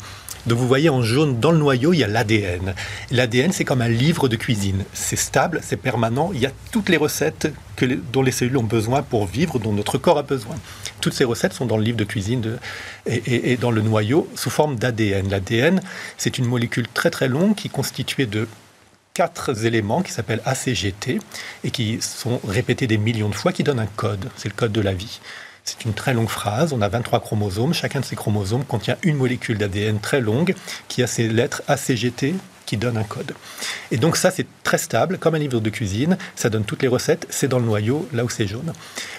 [0.47, 2.75] Donc vous voyez en jaune dans le noyau, il y a l'ADN.
[3.11, 4.85] L'ADN, c'est comme un livre de cuisine.
[4.93, 6.31] C'est stable, c'est permanent.
[6.35, 7.53] Il y a toutes les recettes
[8.13, 10.57] dont les cellules ont besoin pour vivre, dont notre corps a besoin.
[11.01, 12.59] Toutes ces recettes sont dans le livre de cuisine
[13.07, 15.29] et, et, dans le noyau sous forme d'ADN.
[15.29, 15.81] L'ADN,
[16.17, 18.47] c'est une molécule très très longue qui est constituée de
[19.15, 21.19] quatre éléments qui s'appellent ACGT
[21.65, 24.31] et qui sont répétés des millions de fois, qui donnent un code.
[24.37, 25.21] C'est le code de la vie.
[25.65, 26.73] C'est une très longue phrase.
[26.73, 27.75] On a 23 chromosomes.
[27.75, 30.55] Chacun de ces chromosomes contient une molécule d'ADN très longue
[30.89, 32.35] qui a ces lettres ACGT
[32.71, 33.35] qui donnent un code.
[33.91, 36.17] Et donc ça, c'est très stable, comme un livre de cuisine.
[36.37, 37.27] Ça donne toutes les recettes.
[37.29, 38.73] C'est dans le noyau, là où c'est jaune.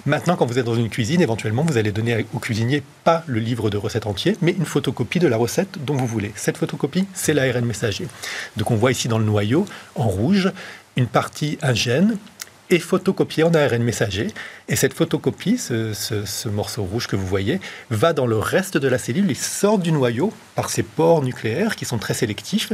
[0.06, 3.42] Maintenant, quand vous êtes dans une cuisine, éventuellement, vous allez donner au cuisinier pas le
[3.42, 6.32] livre de recettes entier, mais une photocopie de la recette dont vous voulez.
[6.38, 8.08] Cette photocopie, c'est l'ARN messager.
[8.56, 10.50] Donc on voit ici dans le noyau, en rouge,
[10.96, 12.18] une partie, un gène,
[12.72, 14.28] est photocopié en ARN messager.
[14.68, 18.98] Et cette photocopie, ce, morceau rouge que vous voyez, va dans le reste de la
[18.98, 22.72] cellule et sort du noyau par ses pores nucléaires qui sont très sélectifs.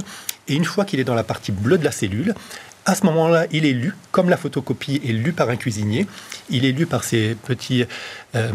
[0.47, 2.33] Et une fois qu'il est dans la partie bleue de la cellule,
[2.87, 6.07] à ce moment-là, il est lu, comme la photocopie est lue par un cuisinier,
[6.49, 7.83] il est lu par ces petits
[8.33, 8.49] euh,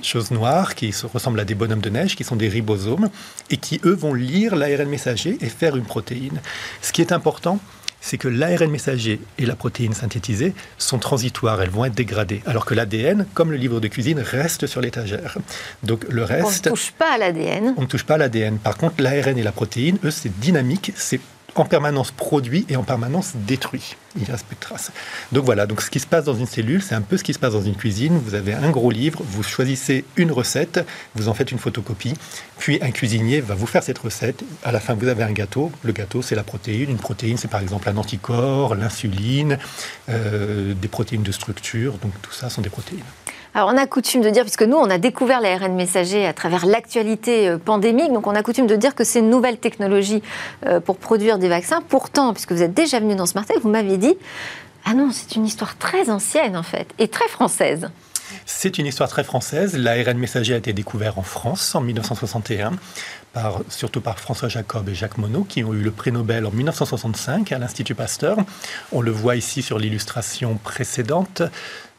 [0.00, 3.10] choses noires qui ressemblent à des bonhommes de neige, qui sont des ribosomes,
[3.50, 6.40] et qui, eux, vont lire l'ARN messager et faire une protéine.
[6.80, 7.60] Ce qui est important,
[8.00, 12.64] c'est que l'ARN messager et la protéine synthétisée sont transitoires, elles vont être dégradées, alors
[12.64, 15.38] que l'ADN, comme le livre de cuisine, reste sur l'étagère.
[15.82, 16.66] Donc le reste...
[16.66, 17.74] On ne touche pas à l'ADN.
[17.76, 18.58] On ne touche pas à l'ADN.
[18.58, 21.20] Par contre, l'ARN et la protéine, eux, c'est dynamique, c'est
[21.54, 23.96] en permanence produit et en permanence détruit.
[24.16, 24.90] Il ne reste plus de traces.
[25.32, 27.32] Donc voilà, donc ce qui se passe dans une cellule, c'est un peu ce qui
[27.32, 28.18] se passe dans une cuisine.
[28.24, 30.84] Vous avez un gros livre, vous choisissez une recette,
[31.14, 32.14] vous en faites une photocopie,
[32.58, 34.42] puis un cuisinier va vous faire cette recette.
[34.64, 35.70] À la fin, vous avez un gâteau.
[35.82, 36.90] Le gâteau, c'est la protéine.
[36.90, 39.58] Une protéine, c'est par exemple un anticorps, l'insuline,
[40.08, 41.94] euh, des protéines de structure.
[41.98, 43.00] Donc tout ça sont des protéines.
[43.54, 46.66] Alors, on a coutume de dire, puisque nous, on a découvert l'ARN messager à travers
[46.66, 50.22] l'actualité euh, pandémique, donc on a coutume de dire que c'est une nouvelle technologie
[50.66, 51.82] euh, pour produire des vaccins.
[51.88, 54.14] Pourtant, puisque vous êtes déjà venu dans ce marché, vous m'aviez dit,
[54.84, 57.90] ah non, c'est une histoire très ancienne, en fait, et très française.
[58.46, 59.76] C'est une histoire très française.
[59.76, 62.74] L'ARN messager a été découvert en France en 1961,
[63.32, 66.52] par, surtout par François Jacob et Jacques Monod, qui ont eu le prix Nobel en
[66.52, 68.36] 1965 à l'Institut Pasteur.
[68.92, 71.42] On le voit ici sur l'illustration précédente.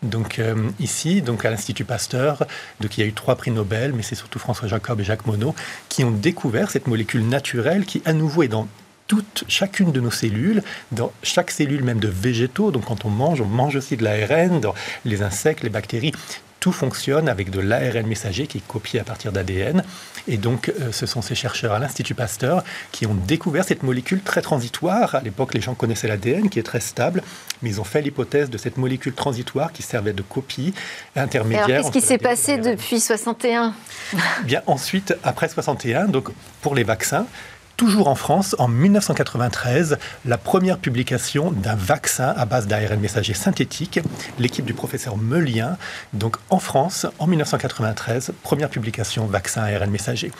[0.01, 2.45] Donc euh, ici, donc à l'Institut Pasteur,
[2.79, 5.27] donc il y a eu trois prix Nobel, mais c'est surtout François Jacob et Jacques
[5.27, 5.53] Monod
[5.89, 8.67] qui ont découvert cette molécule naturelle qui à nouveau est dans
[9.05, 12.71] toute, chacune de nos cellules, dans chaque cellule même de végétaux.
[12.71, 14.73] Donc quand on mange, on mange aussi de l'ARN, dans
[15.05, 16.13] les insectes, les bactéries
[16.61, 19.83] tout fonctionne avec de l'ARN messager qui est copié à partir d'ADN.
[20.27, 24.21] Et donc, euh, ce sont ces chercheurs à l'Institut Pasteur qui ont découvert cette molécule
[24.21, 25.15] très transitoire.
[25.15, 27.23] À l'époque, les gens connaissaient l'ADN qui est très stable,
[27.61, 30.73] mais ils ont fait l'hypothèse de cette molécule transitoire qui servait de copie
[31.15, 31.65] intermédiaire.
[31.65, 33.73] Alors, qu'est-ce qui s'est passé depuis 61
[34.43, 36.29] Bien, ensuite, après 61, donc
[36.61, 37.25] pour les vaccins,
[37.81, 43.99] toujours en France, en 1993, la première publication d'un vaccin à base d'ARN messager synthétique.
[44.37, 45.77] L'équipe du professeur Meulien,
[46.13, 50.31] donc en France, en 1993, première publication vaccin ARN messager.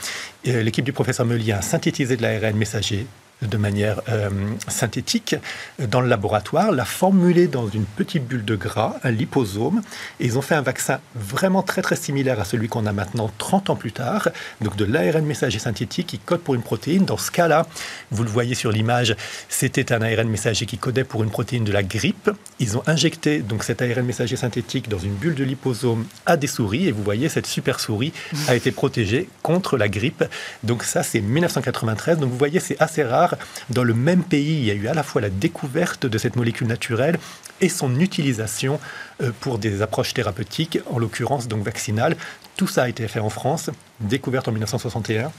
[0.45, 3.08] L'équipe du professeur Meulien a synthétisé de l'ARN messager
[3.41, 4.30] de manière euh,
[4.67, 5.36] synthétique
[5.80, 9.82] dans le laboratoire, l'a formulé dans une petite bulle de gras, un liposome,
[10.19, 13.32] et ils ont fait un vaccin vraiment très très similaire à celui qu'on a maintenant
[13.38, 14.30] 30 ans plus tard,
[14.62, 17.06] donc de l'ARN messager synthétique qui code pour une protéine.
[17.06, 17.65] Dans ce cas-là,
[18.12, 19.15] vous le voyez sur l'image,
[19.49, 22.30] c'était un ARN messager qui codait pour une protéine de la grippe.
[22.60, 26.47] Ils ont injecté donc cet ARN messager synthétique dans une bulle de liposome à des
[26.47, 28.13] souris, et vous voyez cette super souris
[28.47, 30.23] a été protégée contre la grippe.
[30.63, 32.19] Donc ça, c'est 1993.
[32.19, 33.31] Donc vous voyez, c'est assez rare
[33.70, 36.36] dans le même pays, il y a eu à la fois la découverte de cette
[36.36, 37.20] molécule naturelle
[37.60, 38.80] et son utilisation
[39.22, 42.15] euh, pour des approches thérapeutiques, en l'occurrence donc vaccinales.
[42.58, 45.32] Tout ça a été fait en France, découverte en 1961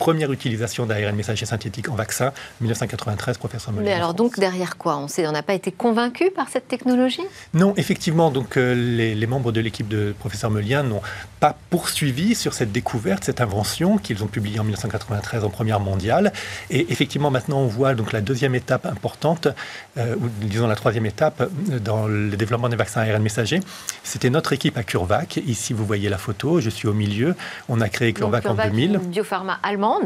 [0.00, 2.32] première utilisation d'ARN messager synthétique en vaccin,
[2.62, 4.96] 1993, professeur Mais alors donc derrière quoi?
[4.96, 7.22] On n'a pas été convaincu par cette technologie?
[7.52, 11.02] Non, effectivement, donc euh, les, membres de l'équipe de professeur Melien n'ont
[11.40, 16.32] pas poursuivi sur cette découverte, cette invention qu'ils ont publiée en 1993 en première mondiale.
[16.68, 19.48] Et effectivement, maintenant on voit donc la deuxième étape importante,
[19.96, 23.60] euh, ou disons la troisième étape euh, dans le développement des vaccins ARN messagers.
[24.04, 25.38] C'était notre équipe à CureVac.
[25.46, 27.34] Ici, vous voyez la photo, je suis au milieu.
[27.68, 28.98] On a créé CureVac, en 2000.
[28.98, 30.00] Biopharma allemand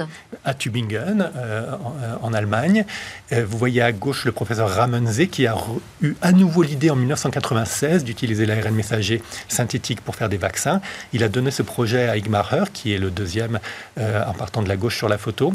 [0.44, 1.76] à Tübingen, euh,
[2.22, 2.84] en, Allemagne.
[3.32, 5.56] Euh, vous voyez à gauche le professeur Ramenze qui a
[6.02, 10.80] eu à nouveau l'idée en 1996 d'utiliser l'ARN messager synthétique pour faire des vaccins.
[11.12, 13.58] Il a donné ce projet à Igmar qui est le deuxième
[13.98, 15.52] euh, en partant de la gauche sur la photo,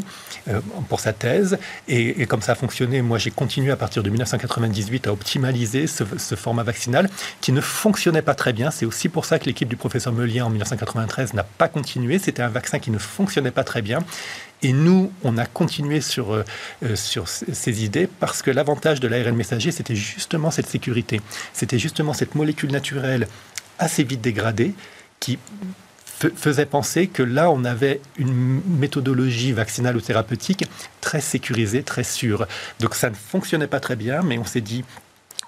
[0.88, 1.58] pour sa thèse.
[1.88, 6.04] Et, comme ça a fonctionné, moi j'ai continué à partir de 1998 à optimaliser ce,
[6.34, 7.08] format vaccinal
[7.40, 8.70] qui ne fonctionnait pas très bien.
[8.70, 12.18] C'est aussi pour ça que l'équipe du professeur Meulien en 1993 n'a pas continué.
[12.18, 14.00] C'était un vaccin qui ne fonctionnait pas très bien.
[14.62, 16.44] Et nous, on a continué sur, euh,
[16.84, 21.20] euh, sur ces idées parce que l'avantage de l'ARN messager, c'était justement cette sécurité.
[21.52, 23.26] C'était justement cette molécule naturelle
[23.78, 24.74] assez vite dégradée
[25.20, 25.38] qui
[26.34, 30.64] faisait penser que là, on avait une méthodologie vaccinale ou thérapeutique
[31.00, 32.46] très sécurisée, très sûre.
[32.78, 34.84] Donc ça ne fonctionnait pas très bien, mais on s'est dit,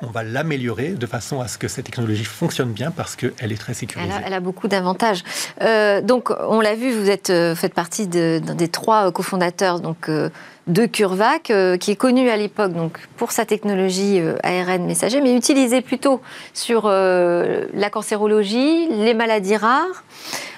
[0.03, 3.61] on va l'améliorer de façon à ce que cette technologie fonctionne bien parce qu'elle est
[3.61, 4.13] très sécurisée.
[4.25, 5.23] Elle a, beaucoup d'avantages.
[5.63, 10.09] Euh, donc, on l'a vu, vous êtes, euh, faites partie de, des trois cofondateurs donc,
[10.09, 10.29] euh,
[10.67, 15.81] de CureVac, qui est connu à l'époque donc, pour sa technologie ARN messager, mais utilisée
[15.81, 16.21] plutôt
[16.55, 20.05] sur la cancérologie, les maladies rares.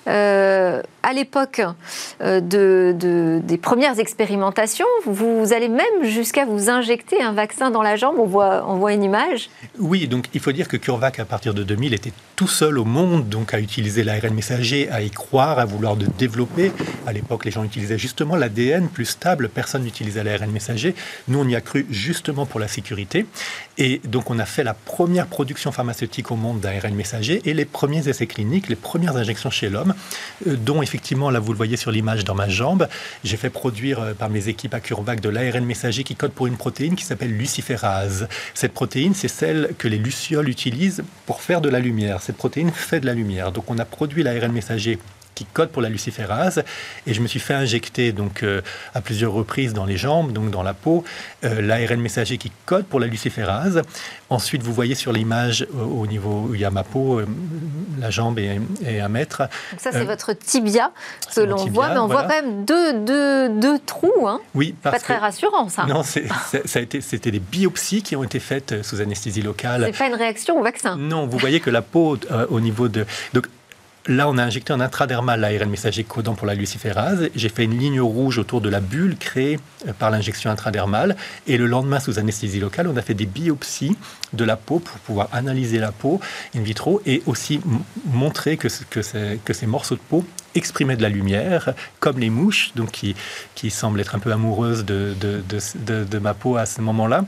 [0.07, 1.63] Euh, à l'époque
[2.21, 7.97] euh, de, des premières expérimentations, vous, allez même jusqu'à vous injecter un vaccin dans la
[7.97, 8.17] jambe.
[8.19, 9.49] On voit, on voit une image.
[9.79, 12.85] Oui, donc il faut dire que CureVac, à partir de 2000, était tout seul au
[12.85, 16.73] monde donc à utiliser l'ARN messager, à y croire, à vouloir le développer.
[17.07, 19.49] À l'époque, les gens utilisaient justement l'ADN plus stable.
[19.49, 20.95] Personne l'ARN messager.
[21.29, 23.27] Nous, on y a cru justement pour la sécurité.
[23.79, 27.65] Et donc, on a fait la première production pharmaceutique au monde d'ARN messager et les
[27.65, 29.95] premiers essais cliniques, les premières injections chez l'homme,
[30.47, 32.89] euh, dont effectivement, là, vous le voyez sur l'image dans ma jambe,
[33.25, 36.47] j'ai fait produire euh, par mes équipes à CureVac de l'ARN messager qui code pour
[36.47, 38.29] une protéine qui s'appelle luciférase.
[38.55, 42.23] Cette protéine, c'est celle que les lucioles utilisent pour faire de la lumière.
[42.23, 43.53] Cette protéine fait de la lumière.
[43.53, 44.99] Donc, on a produit l'ARN messager
[45.35, 46.63] qui code pour la luciférase.
[47.07, 48.63] Et je me suis fait injecter donc euh,
[48.95, 51.05] à plusieurs reprises dans les jambes, donc dans la peau,
[51.45, 53.83] euh, l'ARN messager qui code pour la luciférase.
[54.31, 57.27] Ensuite, vous voyez sur l'image au niveau où il y a ma peau, euh,
[57.99, 58.61] la jambe est,
[59.01, 59.39] un mètre.
[59.73, 60.93] Donc ça, c'est votre tibia
[61.35, 64.27] que l'on voit, mais on voit quand même deux, deux, deux trous.
[64.27, 65.87] Hein oui, pas très rassurant ça.
[65.87, 66.21] Non, ça
[66.75, 69.83] a été, c'était des biopsies qui ont été faites sous anesthésie locale.
[69.87, 70.97] C'est pas une réaction au vaccin.
[70.97, 72.19] Non, vous voyez que la peau
[72.51, 73.49] au niveau de donc
[74.07, 77.31] Là, on a injecté en intradermal l'ARN messager codant pour la luciférase.
[77.35, 81.17] J'ai fait une ligne rouge autour de la bulle créée euh, par l'injection intradermale.
[81.47, 83.97] Et le lendemain, sous anesthésie locale, on a fait des biopsies
[84.35, 86.21] de la peau pour pouvoir analyser la peau
[86.55, 87.63] in vitro et aussi
[88.05, 90.23] montrer que, ces morceaux de peau
[90.55, 95.15] exprimaient de la lumière, comme les mouches, donc qui, semblent être un peu amoureuses de,
[95.19, 97.25] de ma peau à ce moment-là.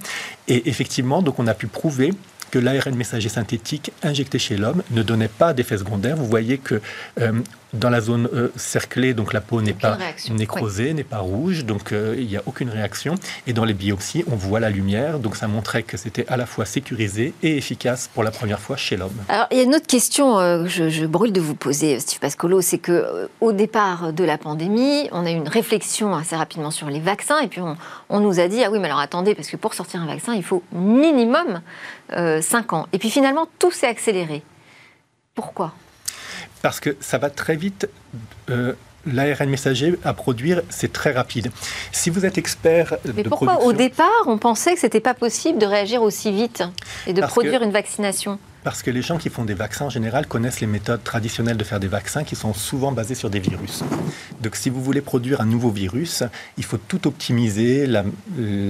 [0.47, 2.13] Et effectivement, donc on a pu prouver
[2.59, 6.17] l'ARN messager synthétique injecté chez l'homme ne donnait pas d'effet secondaire.
[6.17, 6.81] Vous voyez que
[7.21, 7.33] euh,
[7.73, 9.99] dans la zone euh, cerclée, donc la peau n'est pas
[10.31, 13.17] nécrosée, n'est pas rouge, donc euh, il n'y a aucune réaction.
[13.47, 16.47] Et dans les biopsies, on voit la lumière, donc ça montrait que c'était à la
[16.47, 19.17] fois sécurisé et efficace pour la première fois chez l'homme.
[19.29, 22.21] Alors il y a une autre question que je, je, brûle de vous poser, Steve
[22.21, 26.71] Pascolo, c'est que au départ de la pandémie, on a eu une réflexion assez rapidement
[26.71, 27.77] sur les vaccins, et puis on,
[28.09, 30.35] on nous a dit ah oui mais alors attendez parce que pour sortir un vaccin,
[30.35, 31.61] il faut minimum
[32.11, 32.87] 5 ans.
[32.93, 34.43] Et puis finalement, tout s'est accéléré.
[35.35, 35.73] Pourquoi?
[36.63, 37.89] Parce que ça va très vite.
[38.51, 38.73] Euh,
[39.07, 41.51] l'ARN messager à produire, c'est très rapide.
[41.93, 45.67] Si vous êtes expert Mais pourquoi au départ, on pensait que c'était pas possible de
[45.67, 46.65] réagir aussi vite
[47.07, 48.39] et de produire une vaccination?
[48.67, 51.63] Parce que les gens qui font des vaccins en général connaissent les méthodes traditionnelles de
[51.63, 53.85] faire des vaccins qui sont souvent basées sur des virus.
[54.43, 56.25] Donc si vous voulez produire un nouveau virus,
[56.59, 58.03] il faut tout optimiser, la,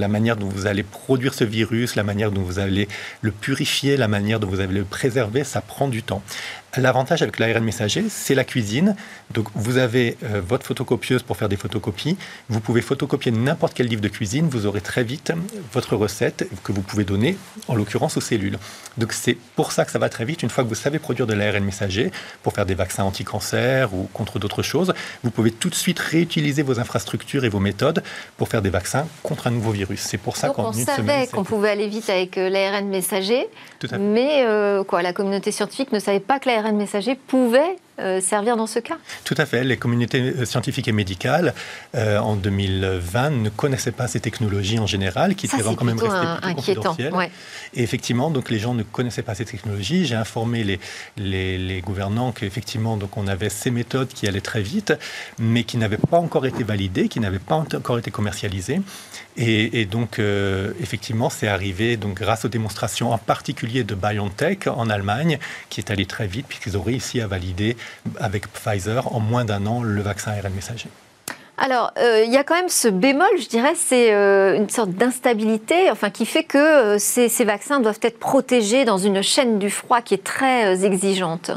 [0.08, 2.88] manière dont vous allez produire ce virus, la manière dont vous allez
[3.22, 6.20] le purifier, la manière dont vous allez le préserver, ça prend du temps.
[6.76, 8.96] L'avantage avec l'ARN messager, c'est la cuisine.
[9.32, 12.18] Donc, vous avez euh, votre photocopieuse pour faire des photocopies.
[12.50, 14.46] Vous pouvez photocopier n'importe quel livre de cuisine.
[14.50, 15.32] Vous aurez très vite
[15.72, 18.58] votre recette que vous pouvez donner, en l'occurrence, aux cellules.
[18.98, 20.42] Donc, c'est pour ça que ça va très vite.
[20.42, 22.10] Une fois que vous savez produire de l'ARN messager
[22.42, 26.62] pour faire des vaccins anti-cancer ou contre d'autres choses, vous pouvez tout de suite réutiliser
[26.62, 28.02] vos infrastructures et vos méthodes
[28.36, 30.00] pour faire des vaccins contre un nouveau virus.
[30.00, 30.86] C'est pour ça qu'en une semaine...
[30.88, 33.48] On savait qu'on pouvait aller vite avec euh, l'ARN messager,
[33.98, 37.76] mais euh, quoi, la communauté scientifique ne savait pas que l'ARN messager pouvait
[38.20, 38.98] servir dans ce cas?
[39.24, 39.64] Tout à fait.
[39.64, 41.54] Les communautés euh, scientifiques et médicales,
[41.94, 46.18] euh, en 2020, ne connaissaient pas ces technologies en général, qui étaient quand même restées
[46.42, 47.30] plutôt confidentielles.
[47.74, 50.06] Et effectivement, donc, les gens ne connaissaient pas ces technologies.
[50.06, 50.80] J'ai informé les,
[51.16, 54.92] les, les gouvernants qu'effectivement, donc, on avait ces méthodes qui allaient très vite,
[55.38, 58.80] mais qui n'avaient pas encore été validées, qui n'avaient pas encore été commercialisées.
[59.38, 60.18] Et, donc,
[60.80, 65.90] effectivement, c'est arrivé donc, grâce aux démonstrations, en particulier de BioNTech en Allemagne, qui est
[65.90, 67.76] allé très vite, puisqu'ils ont réussi à valider
[68.18, 70.88] avec Pfizer en moins d'un an le vaccin ARN messager.
[71.58, 74.90] Alors, euh, il y a quand même ce bémol, je dirais, c'est euh, une sorte
[74.90, 79.70] d'instabilité, enfin, qui fait que euh, ces, vaccins doivent être protégés dans une chaîne du
[79.70, 81.50] froid qui est très exigeante.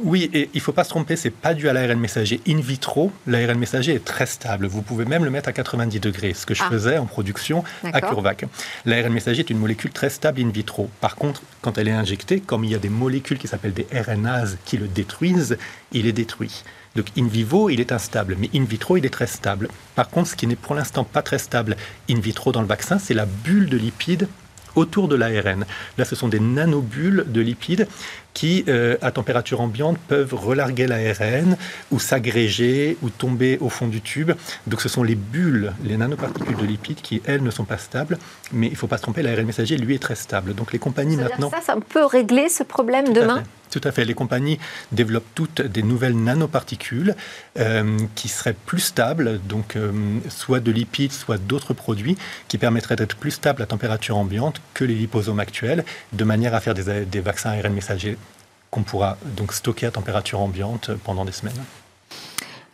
[0.00, 2.58] Oui, et il ne faut pas se tromper, c'est pas dû à l'ARN messager in
[2.58, 3.12] vitro.
[3.28, 4.66] L'ARN messager est très stable.
[4.66, 6.68] Vous pouvez même le mettre à 90 degrés, ce que je ah.
[6.68, 8.46] faisais en production à CureVac.
[8.86, 10.90] L'ARN messager est une molécule très stable in vitro.
[11.00, 13.86] Par contre, quand elle est injectée, comme il y a des molécules qui s'appellent des
[13.92, 15.58] RNAs qui le détruisent,
[15.92, 16.64] il est détruit.
[16.96, 19.68] Donc in vivo, il est instable, mais in vitro, il est très stable.
[19.94, 21.76] Par contre, ce qui n'est pour l'instant pas très stable
[22.10, 24.26] in vitro dans le vaccin, c'est la bulle de lipides
[24.74, 25.64] autour de l'ARN.
[25.98, 27.86] Là, ce sont des nanobules de lipides
[28.34, 31.56] qui, euh, à température ambiante, peuvent relarguer l'ARN
[31.90, 34.32] ou s'agréger ou tomber au fond du tube.
[34.66, 38.18] Donc ce sont les bulles, les nanoparticules de lipides qui, elles, ne sont pas stables.
[38.52, 40.54] Mais il ne faut pas se tromper, l'ARN messager, lui, est très stable.
[40.54, 41.50] Donc les compagnies maintenant...
[41.50, 43.42] Ça, ça peut régler ce problème demain
[43.74, 44.04] tout à fait.
[44.04, 44.58] Les compagnies
[44.92, 47.16] développent toutes des nouvelles nanoparticules
[47.58, 49.90] euh, qui seraient plus stables, donc euh,
[50.28, 52.16] soit de lipides, soit d'autres produits,
[52.46, 56.60] qui permettraient d'être plus stables à température ambiante que les liposomes actuels, de manière à
[56.60, 58.16] faire des, des vaccins ARN messagers
[58.74, 61.54] qu'on pourra donc stocker à température ambiante pendant des semaines.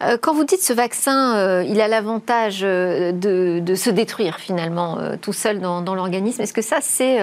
[0.03, 4.99] Euh, quand vous dites ce vaccin, euh, il a l'avantage euh, de, se détruire finalement
[5.21, 7.19] tout seul dans, dans l'organisme, est-ce que ça, c'est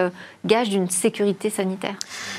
[0.46, 1.96] gage d'une sécurité sanitaire?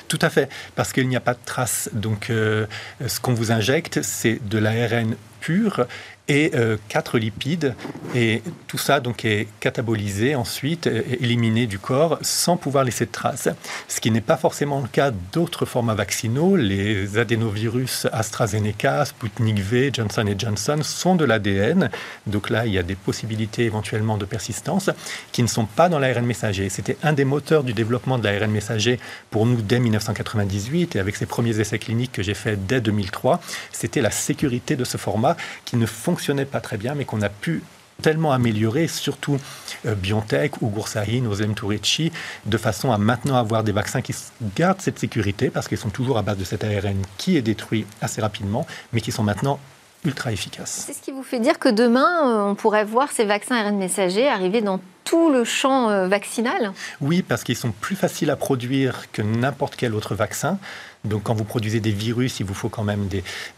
[0.06, 1.90] Tout à fait, parce qu'il n'y a pas de trace.
[1.92, 5.86] Donc, ce qu'on vous injecte, c'est de l'ARN pur
[6.28, 7.74] et euh, quatre lipides.
[8.14, 13.48] Et tout ça donc est catabolisé ensuite, éliminé du corps sans pouvoir laisser de traces.
[13.88, 16.56] Ce qui n'est pas forcément le cas d'autres formats vaccinaux.
[16.56, 21.90] Les adénovirus AstraZeneca, Sputnik V, Johnson Johnson sont de l'ADN.
[22.26, 24.90] Donc là, il y a des possibilités éventuellement de persistance
[25.32, 26.68] qui ne sont pas dans l'ARN messager.
[26.68, 31.16] C'était un des moteurs du développement de l'ARN messager pour nous dès 1998 et avec
[31.16, 33.40] ces premiers essais cliniques que j'ai faits dès 2003.
[33.72, 37.22] C'était la sécurité de ce format qui ne fonctionnait fonctionnait pas très bien, mais qu'on
[37.22, 37.62] a pu
[38.02, 39.38] tellement améliorer, surtout
[39.86, 42.10] euh, BioNTech ou Goursahin, Ozem Tourechi,
[42.44, 44.12] de façon à maintenant avoir des vaccins qui
[44.56, 47.86] gardent cette sécurité, parce qu'ils sont toujours à base de cet ARN qui est détruit
[48.00, 49.60] assez rapidement, mais qui sont maintenant
[50.04, 50.84] ultra efficaces.
[50.86, 53.76] C'est ce qui vous fait dire que demain, euh, on pourrait voir ces vaccins ARN
[53.76, 56.72] messagers arriver dans tout le champ euh, vaccinal?
[57.00, 60.58] Oui, parce qu'ils sont plus faciles à produire que n'importe quel autre vaccin.
[61.04, 63.08] Donc quand vous produisez des virus, il vous faut quand même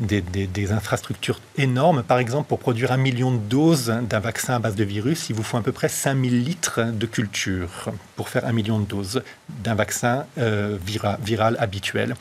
[0.01, 2.03] des, infrastructures énormes.
[2.03, 5.37] Par exemple, pour produire un million de doses d'un vaccin à base de virus, il
[5.37, 9.23] vous faut à peu près 5000 litres de culture pour faire un million de doses
[9.49, 10.79] d'un vaccin euh,
[11.23, 12.15] viral habituel.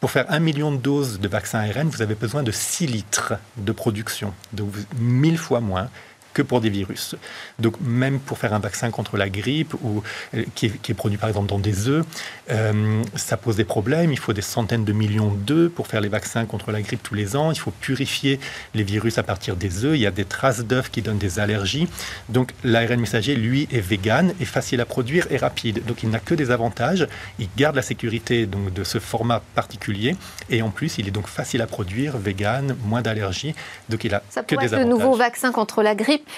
[0.00, 3.34] Pour faire un million de doses de vaccin ARN, vous avez besoin de 6 litres
[3.56, 5.88] de production, donc 1000 fois moins
[6.32, 7.14] que pour des virus.
[7.58, 10.02] Donc même pour faire un vaccin contre la grippe ou
[10.34, 12.04] euh, qui est, produit par exemple dans des œufs,
[12.52, 14.12] euh, ça pose des problèmes.
[14.12, 17.14] Il faut des centaines de millions d'œufs pour faire les vaccins contre la grippe tous
[17.14, 17.50] les ans.
[17.50, 18.38] Il faut purifier
[18.74, 19.96] les virus à partir des œufs.
[19.96, 21.88] Il y a des traces d'œufs qui donnent des allergies.
[22.28, 25.84] Donc l'ARN messager, lui, est vegan, est facile à produire et rapide.
[25.86, 27.06] Donc il n'a que des avantages.
[27.38, 30.16] Il garde la sécurité donc, de ce format particulier
[30.50, 33.54] et en plus il est donc facile à produire, vegan, moins d'allergies.
[33.88, 34.84] Donc il a ça que des avantages.
[34.84, 36.28] le nouveau vaccin contre la grippe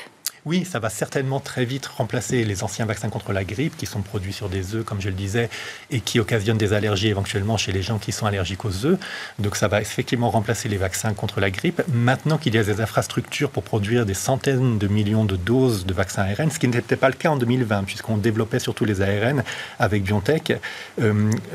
[0.47, 4.03] Oui, ça va certainement très vite remplacer les anciens vaccins contre la grippe qui sont
[4.03, 5.49] produits sur des œufs, comme je le disais,
[5.91, 8.99] et qui occasionnent des allergies éventuellement chez les gens qui sont allergiques aux œufs.
[9.39, 11.81] Donc ça va effectivement remplacer les vaccins contre la grippe.
[11.89, 15.95] Maintenant qu'il y a des infrastructures pour produire des centaines de millions de doses de
[15.95, 19.43] vaccins ARN, ce qui n'était pas le cas en 2020, puisqu'on développait surtout les ARN
[19.79, 20.59] avec BioNTech euh,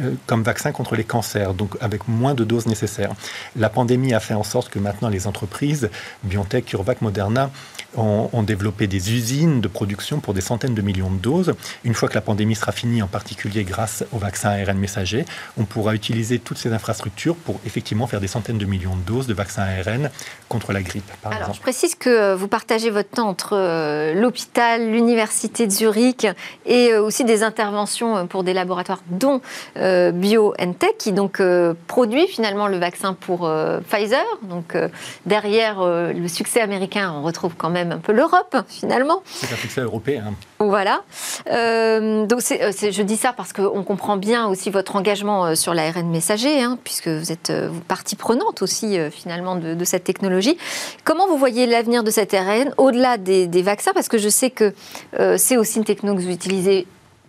[0.02, 3.14] euh, comme vaccin contre les cancers, donc avec moins de doses nécessaires.
[3.56, 5.92] La pandémie a fait en sorte que maintenant les entreprises,
[6.24, 7.52] BioNTech, CureVac, Moderna,
[7.96, 11.54] ont, développé des usines de production pour des centaines de millions de doses.
[11.84, 15.26] Une fois que la pandémie sera finie, en particulier grâce au vaccin ARN messager,
[15.58, 19.28] on pourra utiliser toutes ces infrastructures pour effectivement faire des centaines de millions de doses
[19.28, 20.10] de vaccins ARN
[20.48, 24.90] contre la grippe, par Alors, je précise que vous partagez votre temps entre euh, l'hôpital,
[24.90, 26.28] l'université de Zurich
[26.66, 29.42] et euh, aussi des interventions pour des laboratoires, dont
[29.78, 31.42] euh, BioNTech, qui donc
[31.88, 33.50] produit finalement le vaccin pour
[33.90, 34.26] Pfizer.
[34.44, 34.76] Donc
[35.26, 39.24] derrière le succès américain, on retrouve quand même un peu l'Europe, finalement.
[39.26, 40.34] C'est un succès européen.
[40.60, 41.02] Voilà.
[41.50, 45.74] Euh, donc euh, je dis ça parce qu'on comprend bien aussi votre engagement euh, sur
[45.74, 47.52] l'ARN messager, hein, puisque vous êtes
[47.88, 50.58] partie prenante aussi, finalement, de, cette technologie.
[51.04, 53.92] Comment vous voyez l'avenir de cette ARN au-delà des, des, vaccins?
[53.94, 54.74] Parce que je sais que
[55.38, 56.86] c'est aussi une techno que vous utilisez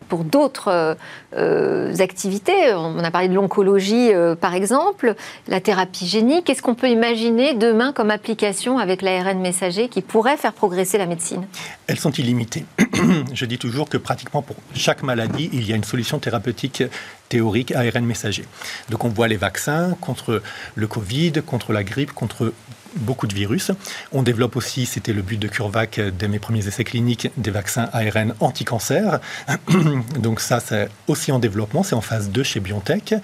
[0.09, 0.95] pour d'autres euh,
[1.37, 2.75] euh, activités.
[2.75, 5.15] On a parlé de l'oncologie, euh, par exemple,
[5.49, 6.45] la thérapie génique.
[6.45, 11.07] Qu'est-ce qu'on peut imaginer demain comme application avec l'ARN messager qui pourrait faire progresser la
[11.07, 11.47] médecine?
[11.87, 12.65] Elles sont illimitées.
[13.33, 16.83] Je dis toujours que pratiquement pour chaque maladie, il y a une solution thérapeutique
[17.29, 18.45] théorique ARN messager.
[18.91, 20.43] Donc on voit les vaccins contre
[20.75, 22.53] le Covid, contre la grippe, contre
[22.97, 23.71] beaucoup de virus.
[24.13, 27.89] On développe aussi, c'était le but de CureVac dès mes premiers essais cliniques, des vaccins
[27.93, 29.21] ARN anti-cancer.
[30.19, 33.15] Donc ça, c'est aussi en développement, c'est en phase 2 chez BioNTech.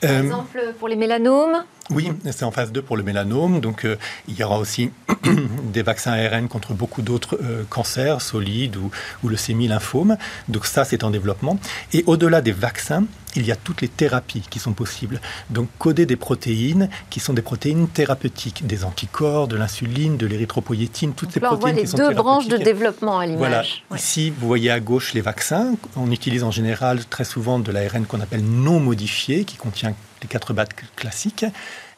[0.00, 3.60] Par euh, exemple, pour les mélanomes Oui, c'est en phase 2 pour le mélanome.
[3.60, 3.96] Donc, euh,
[4.28, 4.90] il y aura aussi
[5.72, 8.90] des vaccins ARN contre beaucoup d'autres euh, cancers solides ou,
[9.24, 9.36] ou le
[9.66, 10.16] lymphome
[10.48, 11.58] Donc, ça, c'est en développement.
[11.92, 13.04] Et au-delà des vaccins,
[13.36, 15.20] il y a toutes les thérapies qui sont possibles.
[15.50, 21.14] Donc, coder des protéines qui sont des protéines thérapeutiques, des anticorps, de l'insuline, de l'érythropoïétine,
[21.14, 23.38] toutes ces protéines qui sont les deux branches de développement à l'image.
[23.38, 23.62] Voilà.
[23.94, 25.74] Ici, vous voyez à gauche les vaccins.
[25.96, 30.28] On utilise en général très souvent de l'ARN qu'on appelle non modifié, qui contient les
[30.28, 31.44] quatre bases classiques.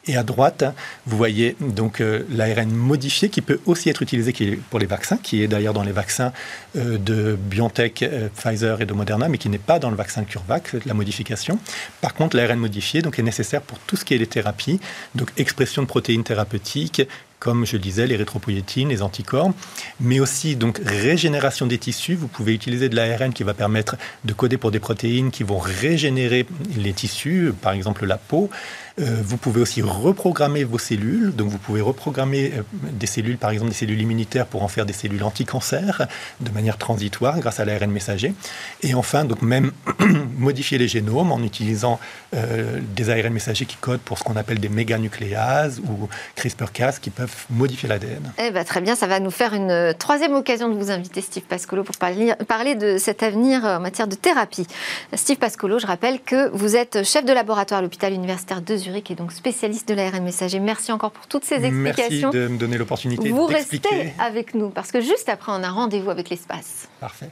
[0.07, 0.63] Et à droite,
[1.05, 4.33] vous voyez donc euh, l'ARN modifié qui peut aussi être utilisé
[4.71, 6.33] pour les vaccins, qui est d'ailleurs dans les vaccins
[6.75, 10.23] euh, de BioNTech, euh, Pfizer et de Moderna, mais qui n'est pas dans le vaccin
[10.23, 11.59] CureVac, la modification.
[12.01, 14.79] Par contre, l'ARN modifié donc, est nécessaire pour tout ce qui est les thérapies,
[15.13, 17.03] donc expression de protéines thérapeutiques,
[17.41, 19.51] comme je disais, les rétropoïétines, les anticorps,
[19.99, 22.13] mais aussi donc régénération des tissus.
[22.13, 25.57] Vous pouvez utiliser de l'ARN qui va permettre de coder pour des protéines qui vont
[25.57, 26.45] régénérer
[26.77, 28.51] les tissus, par exemple la peau.
[29.01, 31.35] Euh, vous pouvez aussi reprogrammer vos cellules.
[31.35, 34.85] Donc, vous pouvez reprogrammer euh, des cellules, par exemple des cellules immunitaires, pour en faire
[34.85, 36.07] des cellules anti-cancer
[36.39, 38.33] de manière transitoire grâce à l'ARN messager.
[38.83, 39.71] Et enfin, donc même
[40.37, 41.99] modifier les génomes en utilisant
[42.35, 47.09] euh, des ARN messagers qui codent pour ce qu'on appelle des méganucléases ou CRISPR-Cas qui
[47.09, 48.31] peuvent modifier l'ADN.
[48.39, 51.43] Eh ben, très bien, ça va nous faire une troisième occasion de vous inviter, Steve
[51.43, 54.67] Pascolo, pour parler, parler de cet avenir en matière de thérapie.
[55.13, 58.90] Steve Pascolo, je rappelle que vous êtes chef de laboratoire à l'hôpital universitaire de Zurich
[58.95, 60.59] et donc spécialiste de l'ARN messager.
[60.59, 62.31] Merci encore pour toutes ces explications.
[62.31, 65.69] Merci de me donner l'opportunité Vous restez avec nous parce que juste après, on a
[65.69, 66.89] rendez-vous avec l'espace.
[66.99, 67.29] Parfait.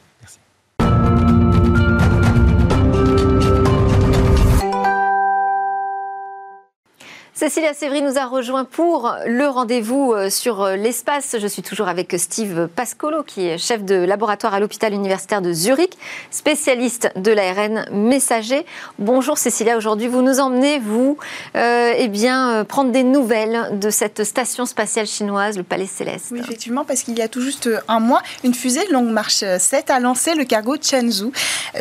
[7.34, 11.38] Cécilia Sévry nous a rejoint pour le rendez-vous euh, sur euh, l'espace.
[11.40, 15.54] Je suis toujours avec Steve Pascolo, qui est chef de laboratoire à l'hôpital universitaire de
[15.54, 15.98] Zurich,
[16.32, 18.66] spécialiste de l'ARN messager.
[18.98, 21.18] Bonjour Cécilia, aujourd'hui vous nous emmenez, vous,
[21.56, 26.34] euh, eh bien, prendre des nouvelles de cette station spatiale chinoise, le Palais Céleste.
[26.36, 30.00] Effectivement, parce qu'il y a tout juste un mois, une fusée Longue Marche 7 a
[30.00, 31.32] lancé le cargo Chenzhou,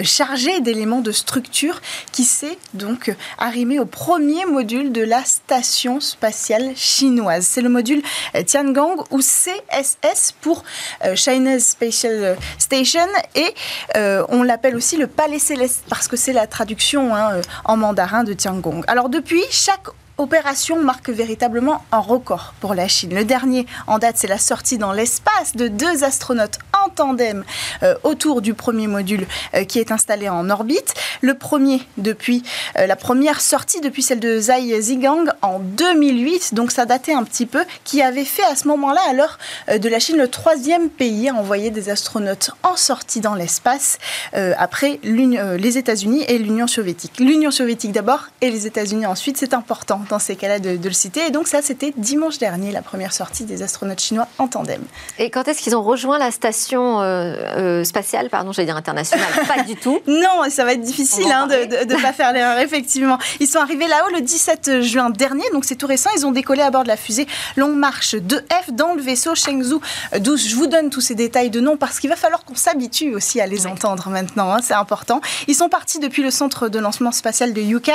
[0.02, 1.80] chargé d'éléments de structure
[2.12, 7.46] qui s'est donc arrimé au premier module de la station station spatiale chinoise.
[7.46, 8.02] C'est le module
[8.34, 10.62] euh, Tiangong ou CSS pour
[11.06, 13.54] euh, China's Spatial Station et
[13.96, 18.24] euh, on l'appelle aussi le Palais Céleste parce que c'est la traduction hein, en mandarin
[18.24, 18.84] de Tiangong.
[18.88, 19.88] Alors depuis, chaque
[20.18, 23.14] opération marque véritablement un record pour la Chine.
[23.14, 27.44] Le dernier en date, c'est la sortie dans l'espace de deux astronautes en tandem
[27.82, 30.94] euh, autour du premier module euh, qui est installé en orbite.
[31.20, 32.42] Le premier depuis
[32.74, 37.46] la première sortie depuis celle de Zai Zigang en 2008, donc ça datait un petit
[37.46, 39.38] peu, qui avait fait à ce moment-là, alors
[39.78, 43.98] de la Chine, le troisième pays à envoyer des astronautes en sortie dans l'espace
[44.32, 47.18] après les États-Unis et l'Union soviétique.
[47.18, 51.26] L'Union soviétique d'abord et les États-Unis ensuite, c'est important dans ces cas-là de, le citer.
[51.26, 54.82] Et donc ça, c'était dimanche dernier, la première sortie des astronautes chinois en tandem.
[55.18, 59.26] Et quand est-ce qu'ils ont rejoint la station euh, euh, spatiale, pardon, j'allais dire internationale
[59.48, 60.00] Pas du tout.
[60.06, 63.18] Non, ça va être difficile hein, de ne pas faire l'erreur, effectivement.
[63.40, 66.10] Ils sont arrivés là-haut le 17 juin dernier, donc c'est tout récent.
[66.16, 69.80] Ils ont décollé à bord de la fusée Longue Marche 2F dans le vaisseau Shenzhou
[70.18, 70.48] 12.
[70.48, 73.40] Je vous donne tous ces détails de nom parce qu'il va falloir qu'on s'habitue aussi
[73.40, 75.20] à les entendre maintenant, hein, c'est important.
[75.46, 77.92] Ils sont partis depuis le centre de lancement spatial de Yukon,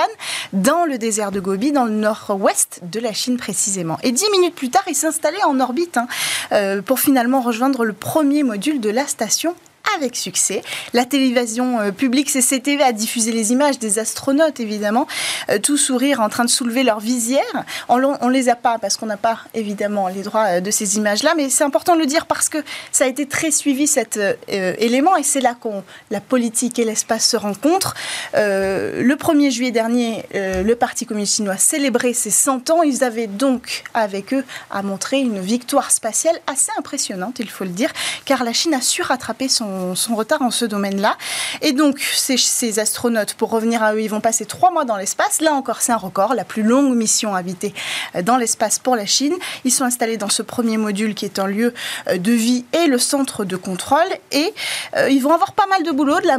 [0.53, 3.97] dans le désert de Gobi, dans le nord-ouest de la Chine précisément.
[4.03, 6.07] Et dix minutes plus tard, ils s'installaient en orbite hein,
[6.51, 9.55] euh, pour finalement rejoindre le premier module de la station
[9.95, 10.61] avec succès.
[10.93, 15.07] La télévision euh, publique CCTV a diffusé les images des astronautes, évidemment,
[15.49, 17.43] euh, tout sourire en train de soulever leur visière.
[17.89, 20.97] On ne les a pas parce qu'on n'a pas, évidemment, les droits euh, de ces
[20.97, 22.57] images-là, mais c'est important de le dire parce que
[22.91, 27.27] ça a été très suivi, cet élément, et c'est là qu'on la politique et l'espace
[27.27, 27.95] se rencontrent.
[28.33, 32.83] le 1er juillet dernier, le Parti communiste chinois célébrait ses 100 ans.
[32.83, 37.71] Ils avaient donc, avec eux, à montrer une victoire spatiale assez impressionnante, il faut le
[37.71, 37.91] dire,
[38.25, 41.17] car la Chine a su rattraper son son, retard en ce domaine-là.
[41.61, 45.41] Et donc, ces, astronautes, pour revenir à eux, ils vont passer trois mois dans l'espace.
[45.41, 47.73] Là encore, c'est un record, la plus longue mission habitée
[48.15, 49.33] euh, dans l'espace pour la Chine.
[49.63, 51.73] Ils sont installés dans ce premier module qui est un lieu
[52.07, 53.99] euh, de vie et le centre de contrôle.
[54.31, 54.53] Et
[54.95, 56.37] euh, ils vont avoir pas mal de boulot, de la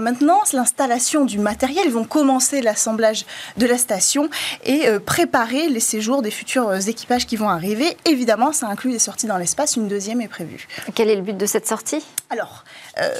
[0.00, 1.84] maintenance, l'installation du matériel.
[1.86, 3.24] Ils vont commencer l'assemblage
[3.56, 4.28] de la station
[4.64, 7.96] et préparer les séjours des futurs équipages qui vont arriver.
[8.04, 9.76] Évidemment, ça inclut des sorties dans l'espace.
[9.76, 10.66] Une deuxième est prévue.
[10.94, 12.04] Quel est le but de cette sortie?
[12.30, 12.39] Alors,
[12.98, 13.14] euh,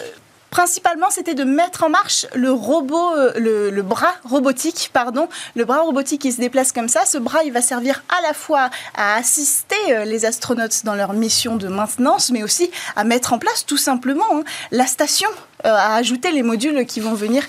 [0.51, 5.81] principalement, c'était de mettre en marche le robot, euh, le, bras robotique, pardon, le bras
[5.81, 7.07] robotique qui se déplace comme ça.
[7.07, 11.13] Ce bras, il va servir à la fois à assister euh, les astronautes dans leur
[11.13, 15.31] mission de maintenance, mais aussi à mettre en place tout simplement hein, la station,
[15.63, 17.45] à ajouter les modules qui vont venir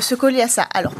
[0.00, 0.62] se coller à ça.
[0.74, 0.92] Alors,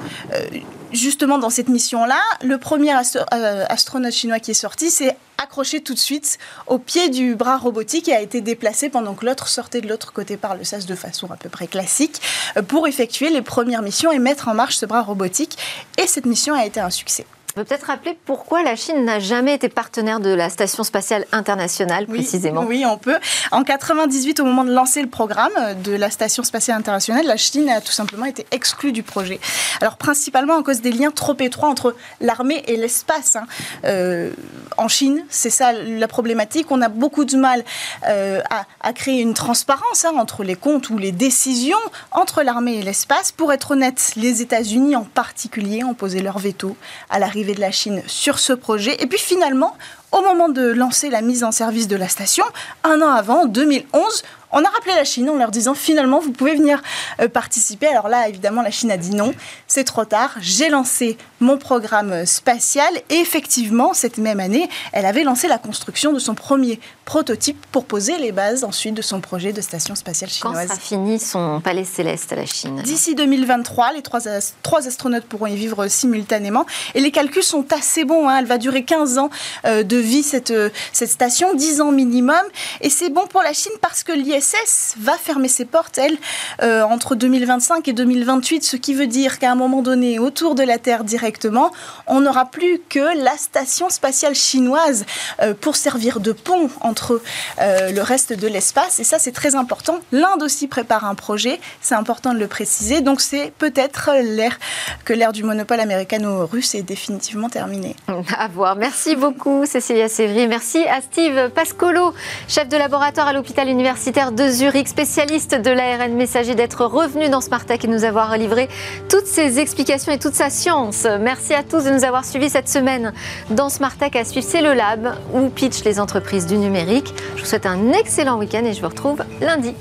[0.92, 5.98] justement, dans cette mission-là, le premier astronaute chinois qui est sorti, c'est accroché tout de
[5.98, 9.88] suite au pied du bras robotique et a été déplacé pendant que l'autre sortait de
[9.88, 12.20] l'autre côté par le sas de façon à peu près classique
[12.56, 15.56] euh, pour effectuer les premières missions et mettre en marche ce bras robotique.
[15.96, 17.24] Et cette mission a été un succès
[17.58, 22.06] peut peut-être rappeler pourquoi la Chine n'a jamais été partenaire de la Station spatiale internationale,
[22.06, 23.16] précisément Oui, on peut.
[23.50, 25.52] En 98, au moment de lancer le programme
[25.82, 29.40] de la Station spatiale internationale, la Chine a tout simplement été exclue du projet.
[29.80, 33.36] Alors, principalement à cause des liens trop étroits entre l'armée et l'espace.
[33.36, 33.46] Hein.
[33.84, 34.30] Euh,
[34.76, 36.70] en Chine, c'est ça la problématique.
[36.70, 37.64] On a beaucoup de mal
[38.06, 41.78] euh, à, créer une transparence hein, entre les comptes ou les décisions
[42.12, 43.32] entre l'armée et l'espace.
[43.32, 46.76] Pour être honnête, les États-Unis en particulier ont posé leur veto
[47.10, 49.02] à l'arrivée de la Chine sur ce projet.
[49.02, 49.76] Et puis finalement,
[50.12, 52.44] au moment de lancer la mise en service de la station,
[52.84, 54.22] un an avant, 2011,
[54.52, 56.82] on a rappelé la Chine en leur disant finalement vous pouvez venir
[57.20, 57.86] euh, participer.
[57.86, 59.34] Alors là évidemment la Chine a dit non,
[59.66, 65.24] c'est trop tard, j'ai lancé mon programme spatial et effectivement cette même année elle avait
[65.24, 69.52] lancé la construction de son premier prototype pour poser les bases ensuite de son projet
[69.52, 70.68] de station spatiale chinoise.
[70.68, 72.82] Quand sera fini son palais céleste à la Chine?
[72.82, 74.20] D'ici 2023, les trois,
[74.62, 78.28] trois, astronautes pourront y vivre simultanément et les calculs sont assez bons.
[78.28, 78.38] Hein.
[78.40, 79.30] Elle va durer 15 ans
[79.64, 82.36] euh, de vie cette, euh, cette station, 10 ans minimum
[82.80, 86.16] et c'est bon pour la Chine parce que l'IS l'ISS va fermer ses portes, elle,
[86.62, 90.62] euh, entre 2025 et 2028, ce qui veut dire qu'à un moment donné, autour de
[90.62, 91.72] la Terre directement,
[92.06, 95.04] on n'aura plus que la station spatiale chinoise
[95.42, 97.20] euh, pour servir de pont entre
[97.60, 99.00] euh, le reste de l'espace.
[99.00, 99.98] Et ça, c'est très important.
[100.12, 103.00] L'Inde aussi prépare un projet, c'est important de le préciser.
[103.00, 104.58] Donc c'est peut-être l'ère
[105.04, 107.96] que l'ère du monopole américano-russe est définitivement terminée.
[108.38, 108.76] À voir.
[108.76, 110.46] Merci beaucoup, Cécilia Sévry.
[110.46, 112.14] Merci à Steve Pascolo,
[112.46, 117.40] chef de laboratoire à l'hôpital universitaire de Zurich, spécialiste de l'ARN messager, d'être revenu dans
[117.40, 118.68] Smartech et nous avoir livré
[119.08, 121.06] toutes ses explications et toute sa science.
[121.20, 123.12] Merci à tous de nous avoir suivis cette semaine
[123.50, 124.16] dans Smartech.
[124.16, 127.14] À suivre, c'est le Lab où pitch les entreprises du numérique.
[127.36, 129.74] Je vous souhaite un excellent week-end et je vous retrouve lundi.